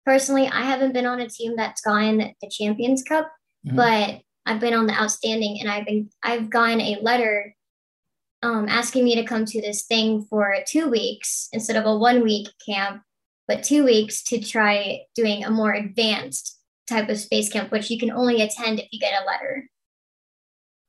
Personally, 0.04 0.46
I 0.46 0.62
haven't 0.62 0.92
been 0.92 1.06
on 1.06 1.20
a 1.20 1.28
team 1.28 1.56
that's 1.56 1.80
gotten 1.80 2.18
the 2.18 2.50
Champions 2.50 3.02
Cup, 3.02 3.26
mm-hmm. 3.66 3.74
but 3.74 4.20
I've 4.44 4.60
been 4.60 4.74
on 4.74 4.86
the 4.86 4.92
outstanding, 4.92 5.58
and 5.60 5.70
I've 5.70 5.86
been 5.86 6.10
I've 6.22 6.50
gotten 6.50 6.82
a 6.82 6.98
letter 7.00 7.56
um, 8.42 8.68
asking 8.68 9.04
me 9.04 9.14
to 9.16 9.24
come 9.24 9.44
to 9.44 9.60
this 9.60 9.82
thing 9.82 10.24
for 10.28 10.54
two 10.66 10.88
weeks 10.88 11.48
instead 11.52 11.76
of 11.76 11.86
a 11.86 11.96
one 11.96 12.22
week 12.22 12.48
camp, 12.64 13.02
but 13.46 13.62
two 13.62 13.84
weeks 13.84 14.22
to 14.24 14.40
try 14.40 15.02
doing 15.14 15.44
a 15.44 15.50
more 15.50 15.72
advanced 15.72 16.58
type 16.88 17.08
of 17.08 17.18
space 17.18 17.50
camp, 17.50 17.70
which 17.70 17.90
you 17.90 17.98
can 17.98 18.10
only 18.10 18.40
attend 18.42 18.80
if 18.80 18.88
you 18.90 18.98
get 18.98 19.22
a 19.22 19.26
letter. 19.26 19.68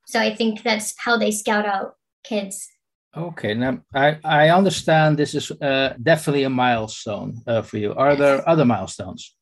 So 0.08 0.20
I 0.20 0.34
think 0.36 0.64
that's 0.64 0.94
how 0.98 1.18
they 1.18 1.32
scout 1.32 1.66
out 1.66 1.96
kids. 2.24 2.68
Okay, 3.16 3.54
now 3.54 3.82
I, 3.94 4.18
I 4.24 4.50
understand 4.50 5.18
this 5.18 5.36
is 5.36 5.52
uh, 5.52 5.96
definitely 6.02 6.44
a 6.44 6.50
milestone 6.50 7.42
uh, 7.46 7.62
for 7.62 7.78
you. 7.78 7.94
Are 7.94 8.16
there 8.16 8.48
other 8.48 8.64
milestones? 8.64 9.36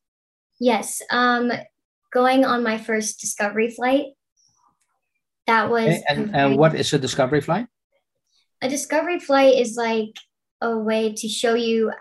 Yes, 0.60 1.02
um, 1.12 1.52
going 2.12 2.46
on 2.46 2.64
my 2.64 2.80
first 2.80 3.20
discovery 3.20 3.70
flight. 3.70 4.08
That 5.46 5.70
was. 5.70 5.88
Okay, 5.88 6.04
and, 6.10 6.36
and 6.36 6.58
what 6.58 6.74
is 6.74 6.94
a 6.94 7.00
discovery 7.00 7.42
flight? 7.42 7.68
A 8.62 8.70
discovery 8.70 9.20
flight 9.20 9.56
is 9.56 9.76
like 9.76 10.16
a 10.62 10.78
way 10.78 11.14
to 11.14 11.28
show 11.28 11.54
you 11.54 11.92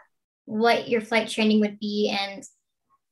what 0.44 0.88
your 0.88 1.00
flight 1.00 1.28
training 1.28 1.60
would 1.60 1.78
be, 1.78 2.16
and 2.18 2.42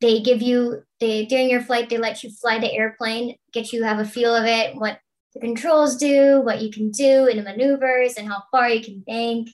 they 0.00 0.20
give 0.20 0.42
you 0.42 0.82
they 1.00 1.26
during 1.26 1.48
your 1.48 1.62
flight 1.62 1.88
they 1.88 1.98
let 1.98 2.22
you 2.22 2.30
fly 2.30 2.59
the 2.59 2.72
airplane, 2.72 3.37
get 3.52 3.72
you 3.72 3.85
have 3.85 3.98
a 3.98 4.04
feel 4.04 4.35
of 4.35 4.44
it, 4.44 4.74
what 4.76 4.98
the 5.35 5.40
controls 5.40 5.96
do, 5.96 6.40
what 6.40 6.62
you 6.62 6.70
can 6.70 6.90
do 6.90 7.26
in 7.26 7.37
the 7.37 7.42
maneuvers, 7.42 8.14
and 8.14 8.26
how 8.26 8.42
far 8.50 8.68
you 8.68 8.82
can 8.82 9.00
bank, 9.00 9.48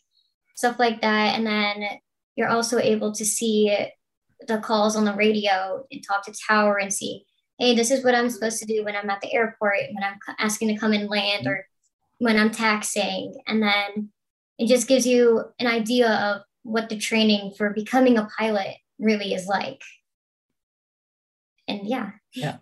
stuff 0.54 0.78
like 0.78 1.00
that. 1.00 1.34
And 1.34 1.46
then 1.46 1.84
you're 2.36 2.48
also 2.48 2.78
able 2.78 3.12
to 3.12 3.24
see 3.24 3.76
the 4.46 4.58
calls 4.58 4.96
on 4.96 5.04
the 5.04 5.14
radio 5.14 5.84
and 5.90 6.02
talk 6.02 6.24
to 6.24 6.32
tower 6.48 6.78
and 6.78 6.92
see, 6.92 7.24
hey, 7.58 7.74
this 7.74 7.90
is 7.90 8.04
what 8.04 8.14
I'm 8.14 8.30
supposed 8.30 8.58
to 8.60 8.66
do 8.66 8.84
when 8.84 8.96
I'm 8.96 9.10
at 9.10 9.20
the 9.20 9.32
airport, 9.34 9.78
when 9.92 10.02
I'm 10.02 10.18
asking 10.38 10.68
to 10.68 10.78
come 10.78 10.92
and 10.92 11.08
land, 11.08 11.46
or 11.46 11.66
when 12.22 12.38
I'm 12.38 12.52
taxing. 12.52 13.34
And 13.48 13.60
then 13.60 14.10
it 14.56 14.68
just 14.68 14.86
gives 14.86 15.04
you 15.04 15.42
an 15.58 15.66
idea 15.66 16.08
of 16.08 16.42
what 16.62 16.88
the 16.88 16.96
training 16.96 17.52
for 17.58 17.70
becoming 17.70 18.16
a 18.16 18.28
pilot 18.38 18.76
really 19.00 19.34
is 19.34 19.46
like. 19.46 19.82
And 21.66 21.80
yeah. 21.84 22.10
Yeah. 22.32 22.58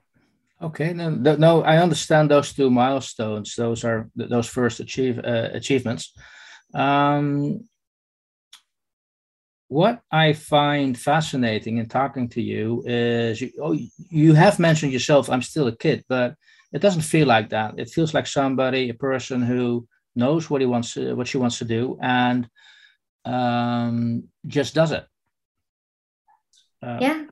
Okay, 0.63 0.93
no, 0.93 1.11
no, 1.11 1.63
I 1.63 1.79
understand 1.79 2.31
those 2.31 2.53
two 2.53 2.71
milestones. 2.71 3.55
Those 3.55 3.85
are 3.85 4.11
those 4.15 4.47
first 4.47 4.81
achieve 4.81 5.19
uh, 5.19 5.49
achievements. 5.53 6.13
Um, 6.75 7.65
what 9.69 10.01
I 10.11 10.33
find 10.33 10.99
fascinating 10.99 11.79
in 11.79 11.89
talking 11.89 12.29
to 12.31 12.43
you 12.43 12.83
is 12.87 13.41
you, 13.41 13.51
oh, 13.63 13.77
you 14.11 14.35
have 14.35 14.59
mentioned 14.59 14.93
yourself. 14.93 15.31
I'm 15.31 15.43
still 15.43 15.69
a 15.69 15.77
kid, 15.77 16.05
but 16.09 16.35
it 16.73 16.81
doesn't 16.81 17.03
feel 17.03 17.27
like 17.27 17.51
that. 17.51 17.75
It 17.79 17.91
feels 17.91 18.15
like 18.15 18.27
somebody, 18.27 18.89
a 18.89 18.95
person 18.95 19.43
who 19.43 19.87
knows 20.15 20.49
what 20.49 20.61
he 20.61 20.67
wants, 20.67 20.95
to, 20.95 21.15
what 21.15 21.29
she 21.29 21.39
wants 21.39 21.59
to 21.59 21.65
do, 21.65 21.99
and 22.01 22.49
um, 23.25 24.25
just 24.47 24.75
does 24.75 24.93
it. 24.93 25.05
Uh, 26.83 26.99
yeah. 27.01 27.25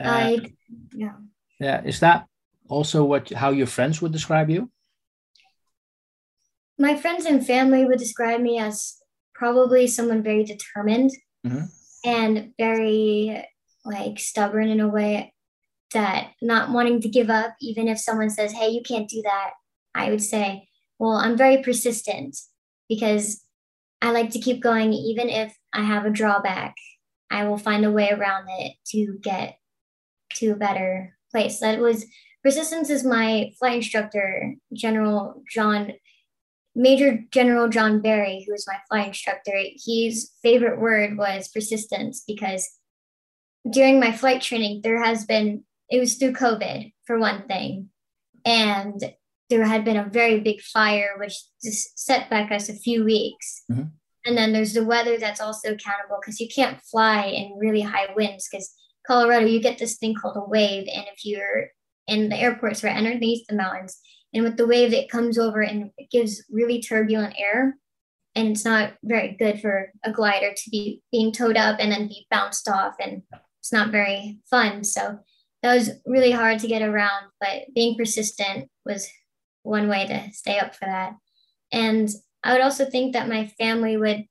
I 0.00 0.52
yeah. 0.94 1.12
Yeah, 1.60 1.82
is 1.84 2.00
that 2.00 2.26
also 2.68 3.04
what 3.04 3.30
how 3.30 3.50
your 3.50 3.66
friends 3.66 4.00
would 4.00 4.12
describe 4.12 4.48
you? 4.48 4.70
My 6.78 6.96
friends 6.96 7.26
and 7.26 7.44
family 7.44 7.84
would 7.84 7.98
describe 7.98 8.40
me 8.40 8.58
as 8.58 8.98
probably 9.34 9.88
someone 9.88 10.22
very 10.22 10.44
determined 10.44 11.10
mm-hmm. 11.44 11.64
and 12.04 12.52
very 12.56 13.44
like 13.84 14.20
stubborn 14.20 14.68
in 14.68 14.80
a 14.80 14.88
way 14.88 15.32
that 15.92 16.32
not 16.42 16.70
wanting 16.70 17.00
to 17.00 17.08
give 17.08 17.30
up 17.30 17.54
even 17.60 17.88
if 17.88 17.98
someone 17.98 18.30
says 18.30 18.52
hey 18.52 18.68
you 18.68 18.82
can't 18.82 19.08
do 19.08 19.22
that 19.22 19.50
i 19.94 20.10
would 20.10 20.22
say 20.22 20.68
well 20.98 21.12
i'm 21.12 21.36
very 21.36 21.62
persistent 21.62 22.36
because 22.88 23.42
i 24.02 24.10
like 24.10 24.30
to 24.30 24.38
keep 24.38 24.62
going 24.62 24.92
even 24.92 25.28
if 25.28 25.56
i 25.72 25.82
have 25.82 26.04
a 26.04 26.10
drawback 26.10 26.74
i 27.30 27.46
will 27.46 27.58
find 27.58 27.84
a 27.84 27.90
way 27.90 28.10
around 28.10 28.46
it 28.48 28.74
to 28.86 29.18
get 29.22 29.58
to 30.36 30.50
a 30.50 30.56
better 30.56 31.16
place. 31.30 31.60
That 31.60 31.80
was 31.80 32.06
persistence 32.42 32.90
is 32.90 33.04
my 33.04 33.52
flight 33.58 33.76
instructor, 33.76 34.54
General 34.72 35.42
John, 35.50 35.92
Major 36.74 37.24
General 37.30 37.68
John 37.68 38.00
Barry, 38.00 38.44
who 38.46 38.52
was 38.52 38.66
my 38.66 38.78
flight 38.88 39.08
instructor. 39.08 39.58
His 39.84 40.30
favorite 40.42 40.80
word 40.80 41.16
was 41.16 41.48
persistence 41.48 42.22
because 42.26 42.68
during 43.68 44.00
my 44.00 44.12
flight 44.12 44.40
training, 44.40 44.80
there 44.82 45.02
has 45.02 45.26
been, 45.26 45.64
it 45.90 45.98
was 45.98 46.14
through 46.14 46.32
COVID 46.32 46.92
for 47.04 47.18
one 47.18 47.46
thing. 47.46 47.90
And 48.44 49.00
there 49.50 49.64
had 49.64 49.84
been 49.84 49.96
a 49.96 50.08
very 50.08 50.40
big 50.40 50.60
fire, 50.60 51.14
which 51.18 51.34
just 51.62 51.98
set 51.98 52.28
back 52.28 52.52
us 52.52 52.68
a 52.68 52.74
few 52.74 53.04
weeks. 53.04 53.62
Mm-hmm. 53.70 53.84
And 54.26 54.36
then 54.36 54.52
there's 54.52 54.74
the 54.74 54.84
weather 54.84 55.16
that's 55.16 55.40
also 55.40 55.72
accountable 55.72 56.18
because 56.20 56.40
you 56.40 56.48
can't 56.54 56.80
fly 56.82 57.24
in 57.24 57.56
really 57.58 57.80
high 57.80 58.12
winds 58.14 58.48
because 58.50 58.70
Colorado, 59.06 59.46
you 59.46 59.60
get 59.60 59.78
this 59.78 59.96
thing 59.96 60.14
called 60.14 60.36
a 60.36 60.46
wave. 60.46 60.86
And 60.94 61.06
if 61.14 61.24
you're 61.24 61.68
in 62.06 62.28
the 62.28 62.36
airports 62.36 62.84
right 62.84 62.96
underneath 62.96 63.46
the 63.48 63.56
mountains, 63.56 63.98
and 64.34 64.44
with 64.44 64.58
the 64.58 64.66
wave, 64.66 64.92
it 64.92 65.10
comes 65.10 65.38
over 65.38 65.62
and 65.62 65.90
it 65.96 66.10
gives 66.10 66.44
really 66.50 66.82
turbulent 66.82 67.34
air. 67.38 67.78
And 68.34 68.48
it's 68.48 68.64
not 68.64 68.92
very 69.02 69.34
good 69.38 69.60
for 69.60 69.90
a 70.04 70.12
glider 70.12 70.52
to 70.54 70.70
be 70.70 71.02
being 71.10 71.32
towed 71.32 71.56
up 71.56 71.78
and 71.80 71.90
then 71.90 72.08
be 72.08 72.26
bounced 72.30 72.68
off. 72.68 72.94
And 73.00 73.22
it's 73.60 73.72
not 73.72 73.90
very 73.90 74.38
fun. 74.50 74.84
So 74.84 75.20
that 75.62 75.74
was 75.74 75.90
really 76.06 76.30
hard 76.30 76.60
to 76.60 76.68
get 76.68 76.82
around. 76.82 77.26
But 77.40 77.74
being 77.74 77.96
persistent 77.96 78.70
was 78.84 79.08
one 79.62 79.88
way 79.88 80.06
to 80.06 80.32
stay 80.32 80.58
up 80.58 80.74
for 80.74 80.86
that. 80.86 81.14
And 81.72 82.08
I 82.42 82.52
would 82.52 82.62
also 82.62 82.84
think 82.84 83.12
that 83.12 83.28
my 83.28 83.46
family 83.58 83.96
would 83.96 84.24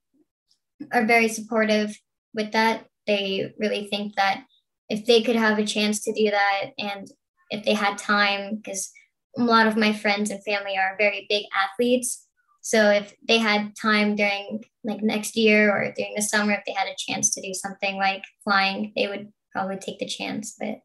are 0.94 1.06
very 1.06 1.28
supportive 1.28 1.98
with 2.34 2.52
that. 2.52 2.86
They 3.06 3.54
really 3.58 3.88
think 3.88 4.16
that 4.16 4.44
if 4.90 5.06
they 5.06 5.22
could 5.22 5.36
have 5.36 5.60
a 5.60 5.66
chance 5.66 6.04
to 6.04 6.14
do 6.14 6.30
that 6.32 6.72
and 6.78 7.08
if 7.50 7.66
they 7.66 7.74
had 7.74 7.98
time 7.98 8.56
because 8.56 8.92
a 9.38 9.44
lot 9.44 9.68
of 9.68 9.78
my 9.78 9.94
friends 9.94 10.30
and 10.30 10.44
family 10.44 10.78
are 10.78 10.96
very 10.98 11.26
big 11.30 11.46
athletes 11.56 12.26
so 12.62 12.90
if 12.90 13.14
they 13.28 13.38
had 13.38 13.74
time 13.80 14.16
during 14.16 14.64
like 14.84 15.02
next 15.02 15.36
year 15.36 15.72
or 15.72 15.94
during 15.96 16.14
the 16.16 16.22
summer 16.22 16.54
if 16.54 16.64
they 16.66 16.74
had 16.74 16.88
a 16.88 16.96
chance 16.98 17.30
to 17.30 17.42
do 17.42 17.54
something 17.54 17.98
like 17.98 18.24
flying 18.44 18.92
they 18.96 19.08
would 19.08 19.28
probably 19.52 19.78
take 19.78 20.00
the 20.00 20.08
chance 20.08 20.56
but 20.60 20.80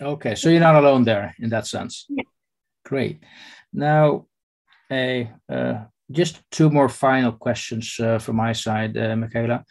okay 0.00 0.34
so 0.34 0.48
you're 0.48 0.60
not 0.60 0.74
alone 0.74 1.04
there 1.04 1.34
in 1.38 1.50
that 1.50 1.66
sense 1.66 2.06
yeah. 2.08 2.24
great 2.84 3.22
now 3.72 4.26
a 4.90 5.30
uh, 5.48 5.84
just 6.10 6.42
two 6.50 6.70
more 6.70 6.88
final 6.88 7.32
questions 7.32 7.96
uh, 8.00 8.18
from 8.18 8.36
my 8.36 8.52
side 8.52 8.96
uh, 8.96 9.14
makayla 9.14 9.64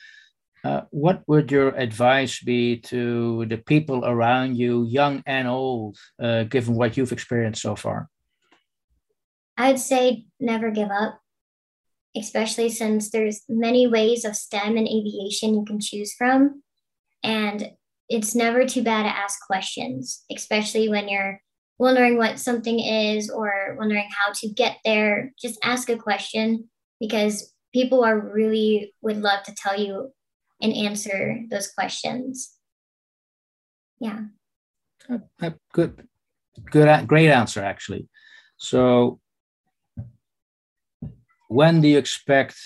uh, 0.64 0.82
what 0.92 1.24
would 1.28 1.52
your 1.52 1.70
advice 1.70 2.40
be 2.40 2.78
to 2.78 3.46
the 3.48 3.58
people 3.58 4.06
around 4.06 4.58
you, 4.58 4.86
young 4.86 5.24
and 5.26 5.48
old, 5.48 5.98
uh, 6.22 6.44
given 6.44 6.76
what 6.76 6.96
you've 6.96 7.12
experienced 7.12 7.62
so 7.62 7.76
far? 7.76 8.10
I'd 9.58 9.80
say 9.80 10.26
never 10.40 10.70
give 10.70 10.90
up, 10.92 11.20
especially 12.16 12.70
since 12.70 13.10
there's 13.10 13.42
many 13.50 13.88
ways 13.88 14.24
of 14.24 14.36
STEM 14.36 14.78
and 14.78 14.88
aviation 14.88 15.56
you 15.56 15.66
can 15.66 15.80
choose 15.80 16.14
from. 16.14 16.62
It's 18.12 18.36
never 18.36 18.65
too 18.65 18.84
bad 18.84 19.04
to 19.04 19.10
ask 19.10 19.39
questions, 19.47 20.26
especially 20.30 20.89
when 20.89 21.08
you're 21.08 21.41
wondering 21.80 22.17
what 22.17 22.39
something 22.39 22.80
is 22.80 23.30
or 23.30 23.78
wondering 23.80 24.10
how 24.12 24.34
to 24.34 24.50
get 24.50 24.80
there. 24.84 25.32
Just 25.41 25.58
ask 25.63 25.89
a 25.89 25.97
question 25.97 26.69
because 27.00 27.54
people 27.74 28.04
are 28.04 28.19
really 28.19 28.93
would 29.02 29.17
love 29.17 29.43
to 29.43 29.56
tell 29.56 29.80
you 29.80 30.12
and 30.62 30.74
answer 30.74 31.39
those 31.50 31.71
questions. 31.71 32.52
Yeah. 34.02 34.26
Good, 35.74 35.93
good, 36.69 37.08
great 37.08 37.30
answer, 37.30 37.63
actually. 37.63 38.10
So, 38.58 39.21
when 41.47 41.80
do 41.80 41.88
you 41.88 41.97
expect 41.97 42.58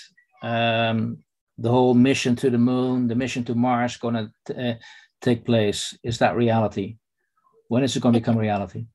um, 0.42 1.18
the 1.56 1.70
whole 1.70 1.94
mission 1.94 2.36
to 2.36 2.50
the 2.50 2.58
moon, 2.58 3.08
the 3.08 3.14
mission 3.14 3.44
to 3.44 3.54
Mars, 3.54 3.96
going 3.96 4.30
to 4.46 4.70
uh, 4.70 4.74
take 5.20 5.44
place? 5.44 5.96
Is 6.02 6.18
that 6.18 6.36
reality? 6.36 6.98
When 7.68 7.82
is 7.82 7.96
it 7.96 8.02
going 8.02 8.14
to 8.14 8.20
become 8.20 8.38
reality? 8.38 8.86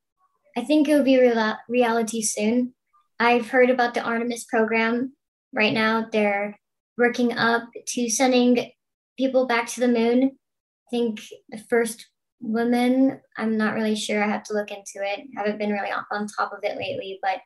I 0.55 0.63
think 0.63 0.87
it 0.87 0.95
will 0.95 1.03
be 1.03 1.19
real- 1.19 1.57
reality 1.69 2.21
soon. 2.21 2.73
I've 3.19 3.49
heard 3.49 3.69
about 3.69 3.93
the 3.93 4.01
Artemis 4.01 4.45
program. 4.45 5.13
Right 5.53 5.73
now, 5.73 6.07
they're 6.11 6.57
working 6.97 7.33
up 7.37 7.63
to 7.87 8.09
sending 8.09 8.71
people 9.17 9.45
back 9.45 9.67
to 9.67 9.79
the 9.79 9.87
moon. 9.87 10.23
I 10.23 10.89
think 10.89 11.21
the 11.49 11.57
first 11.57 12.07
woman, 12.41 13.21
I'm 13.37 13.57
not 13.57 13.75
really 13.75 13.95
sure. 13.95 14.23
I 14.23 14.27
have 14.27 14.43
to 14.45 14.53
look 14.53 14.71
into 14.71 14.95
it. 14.97 15.19
I 15.19 15.41
haven't 15.41 15.59
been 15.59 15.71
really 15.71 15.91
on 15.91 16.27
top 16.27 16.51
of 16.53 16.63
it 16.63 16.77
lately, 16.77 17.19
but 17.21 17.39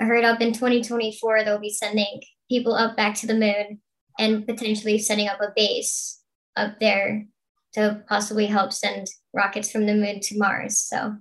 I 0.00 0.04
heard 0.04 0.24
up 0.24 0.40
in 0.40 0.52
2024 0.52 1.44
they'll 1.44 1.58
be 1.58 1.70
sending 1.70 2.22
people 2.50 2.74
up 2.74 2.96
back 2.96 3.14
to 3.16 3.26
the 3.26 3.34
moon 3.34 3.80
and 4.18 4.46
potentially 4.46 4.98
setting 4.98 5.28
up 5.28 5.40
a 5.40 5.52
base 5.54 6.20
up 6.56 6.80
there 6.80 7.26
to 7.74 8.02
possibly 8.08 8.46
help 8.46 8.72
send 8.72 9.06
rockets 9.32 9.70
from 9.70 9.86
the 9.86 9.94
moon 9.94 10.20
to 10.20 10.38
Mars. 10.38 10.78
So 10.78 11.16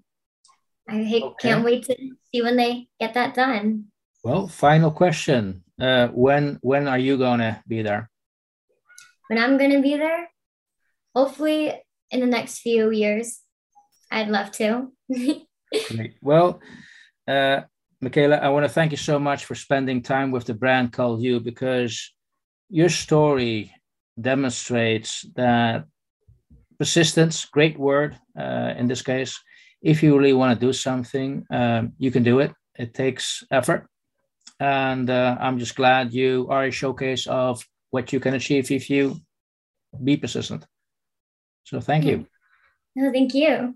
I 0.87 1.03
hate, 1.03 1.23
okay. 1.23 1.49
can't 1.49 1.63
wait 1.63 1.83
to 1.85 1.95
see 2.31 2.41
when 2.41 2.57
they 2.57 2.87
get 2.99 3.13
that 3.13 3.35
done. 3.35 3.85
Well, 4.23 4.47
final 4.47 4.91
question: 4.91 5.63
uh, 5.79 6.07
When 6.07 6.59
when 6.61 6.87
are 6.87 6.99
you 6.99 7.17
gonna 7.17 7.63
be 7.67 7.81
there? 7.81 8.09
when 9.29 9.37
I'm 9.37 9.57
going 9.57 9.71
to 9.71 9.81
be 9.81 9.95
there, 9.95 10.29
hopefully 11.15 11.71
in 12.11 12.19
the 12.19 12.25
next 12.25 12.59
few 12.59 12.91
years. 12.91 13.39
I'd 14.11 14.27
love 14.27 14.51
to. 14.53 14.91
Great. 15.11 16.15
Well, 16.19 16.59
uh, 17.27 17.61
Makayla, 18.03 18.41
I 18.41 18.49
want 18.49 18.65
to 18.65 18.73
thank 18.73 18.89
you 18.91 18.97
so 18.97 19.19
much 19.19 19.45
for 19.45 19.53
spending 19.53 20.01
time 20.01 20.31
with 20.31 20.45
the 20.45 20.55
brand 20.55 20.91
called 20.91 21.21
you 21.21 21.39
because 21.39 22.11
your 22.69 22.89
story 22.89 23.71
demonstrates 24.19 25.25
that 25.35 25.85
persistence, 26.79 27.45
great 27.45 27.77
word 27.77 28.17
uh, 28.39 28.73
in 28.77 28.87
this 28.87 29.01
case. 29.01 29.37
If 29.81 30.01
you 30.01 30.17
really 30.17 30.33
want 30.33 30.57
to 30.57 30.65
do 30.65 30.73
something, 30.73 31.45
um, 31.51 31.93
you 31.99 32.09
can 32.09 32.23
do 32.23 32.39
it. 32.39 32.51
It 32.77 32.93
takes 32.93 33.43
effort. 33.51 33.87
And 34.59 35.09
uh, 35.09 35.37
I'm 35.39 35.59
just 35.59 35.75
glad 35.75 36.13
you 36.13 36.47
are 36.49 36.65
a 36.65 36.71
showcase 36.71 37.27
of 37.27 37.63
what 37.91 38.11
you 38.11 38.19
can 38.19 38.33
achieve 38.33 38.71
if 38.71 38.89
you 38.89 39.17
be 40.03 40.17
persistent. 40.17 40.65
So 41.63 41.79
thank 41.79 42.05
you. 42.05 42.25
No, 42.95 43.11
thank 43.11 43.33
you. 43.33 43.75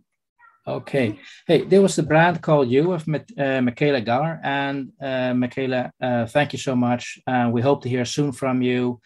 Okay. 0.65 1.19
Hey, 1.45 1.63
there 1.65 1.81
was 1.81 1.95
the 1.95 2.03
brand 2.03 2.41
called 2.41 2.69
you 2.69 2.93
of 2.93 3.01
uh, 3.03 3.19
Makayla 3.37 4.05
Galler. 4.05 4.39
And 4.43 4.93
uh, 5.01 5.33
Makayla, 5.33 5.91
uh, 6.01 6.25
thank 6.25 6.53
you 6.53 6.59
so 6.59 6.75
much. 6.75 7.19
Uh, 7.27 7.49
we 7.51 7.61
hope 7.61 7.83
to 7.83 7.89
hear 7.89 8.05
soon 8.05 8.31
from 8.31 8.61
you. 8.61 8.99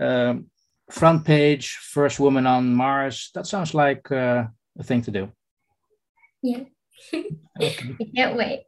Um, 0.00 0.50
front 0.90 1.24
page, 1.24 1.76
first 1.76 2.18
woman 2.18 2.46
on 2.46 2.74
Mars. 2.74 3.30
That 3.34 3.46
sounds 3.46 3.74
like 3.74 4.10
uh, 4.10 4.44
a 4.78 4.82
thing 4.82 5.02
to 5.02 5.10
do. 5.10 5.32
Yeah. 6.42 6.64
okay. 7.12 7.96
I 8.00 8.10
can't 8.14 8.36
wait. 8.36 8.62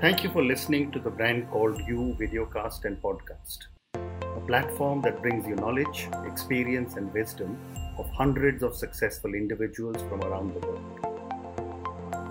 Thank 0.00 0.22
you 0.22 0.30
for 0.30 0.44
listening 0.44 0.92
to 0.92 0.98
the 0.98 1.10
brand 1.10 1.50
called 1.50 1.80
You 1.86 2.16
videocast 2.20 2.84
and 2.84 3.00
podcast, 3.02 3.58
a 3.94 4.40
platform 4.46 5.00
that 5.02 5.22
brings 5.22 5.46
you 5.46 5.56
knowledge, 5.56 6.08
experience, 6.26 6.96
and 6.96 7.12
wisdom 7.14 7.58
of 7.98 8.06
hundreds 8.10 8.62
of 8.62 8.76
successful 8.76 9.32
individuals 9.32 9.96
from 10.02 10.20
around 10.20 10.54
the 10.54 10.66
world. 10.66 11.15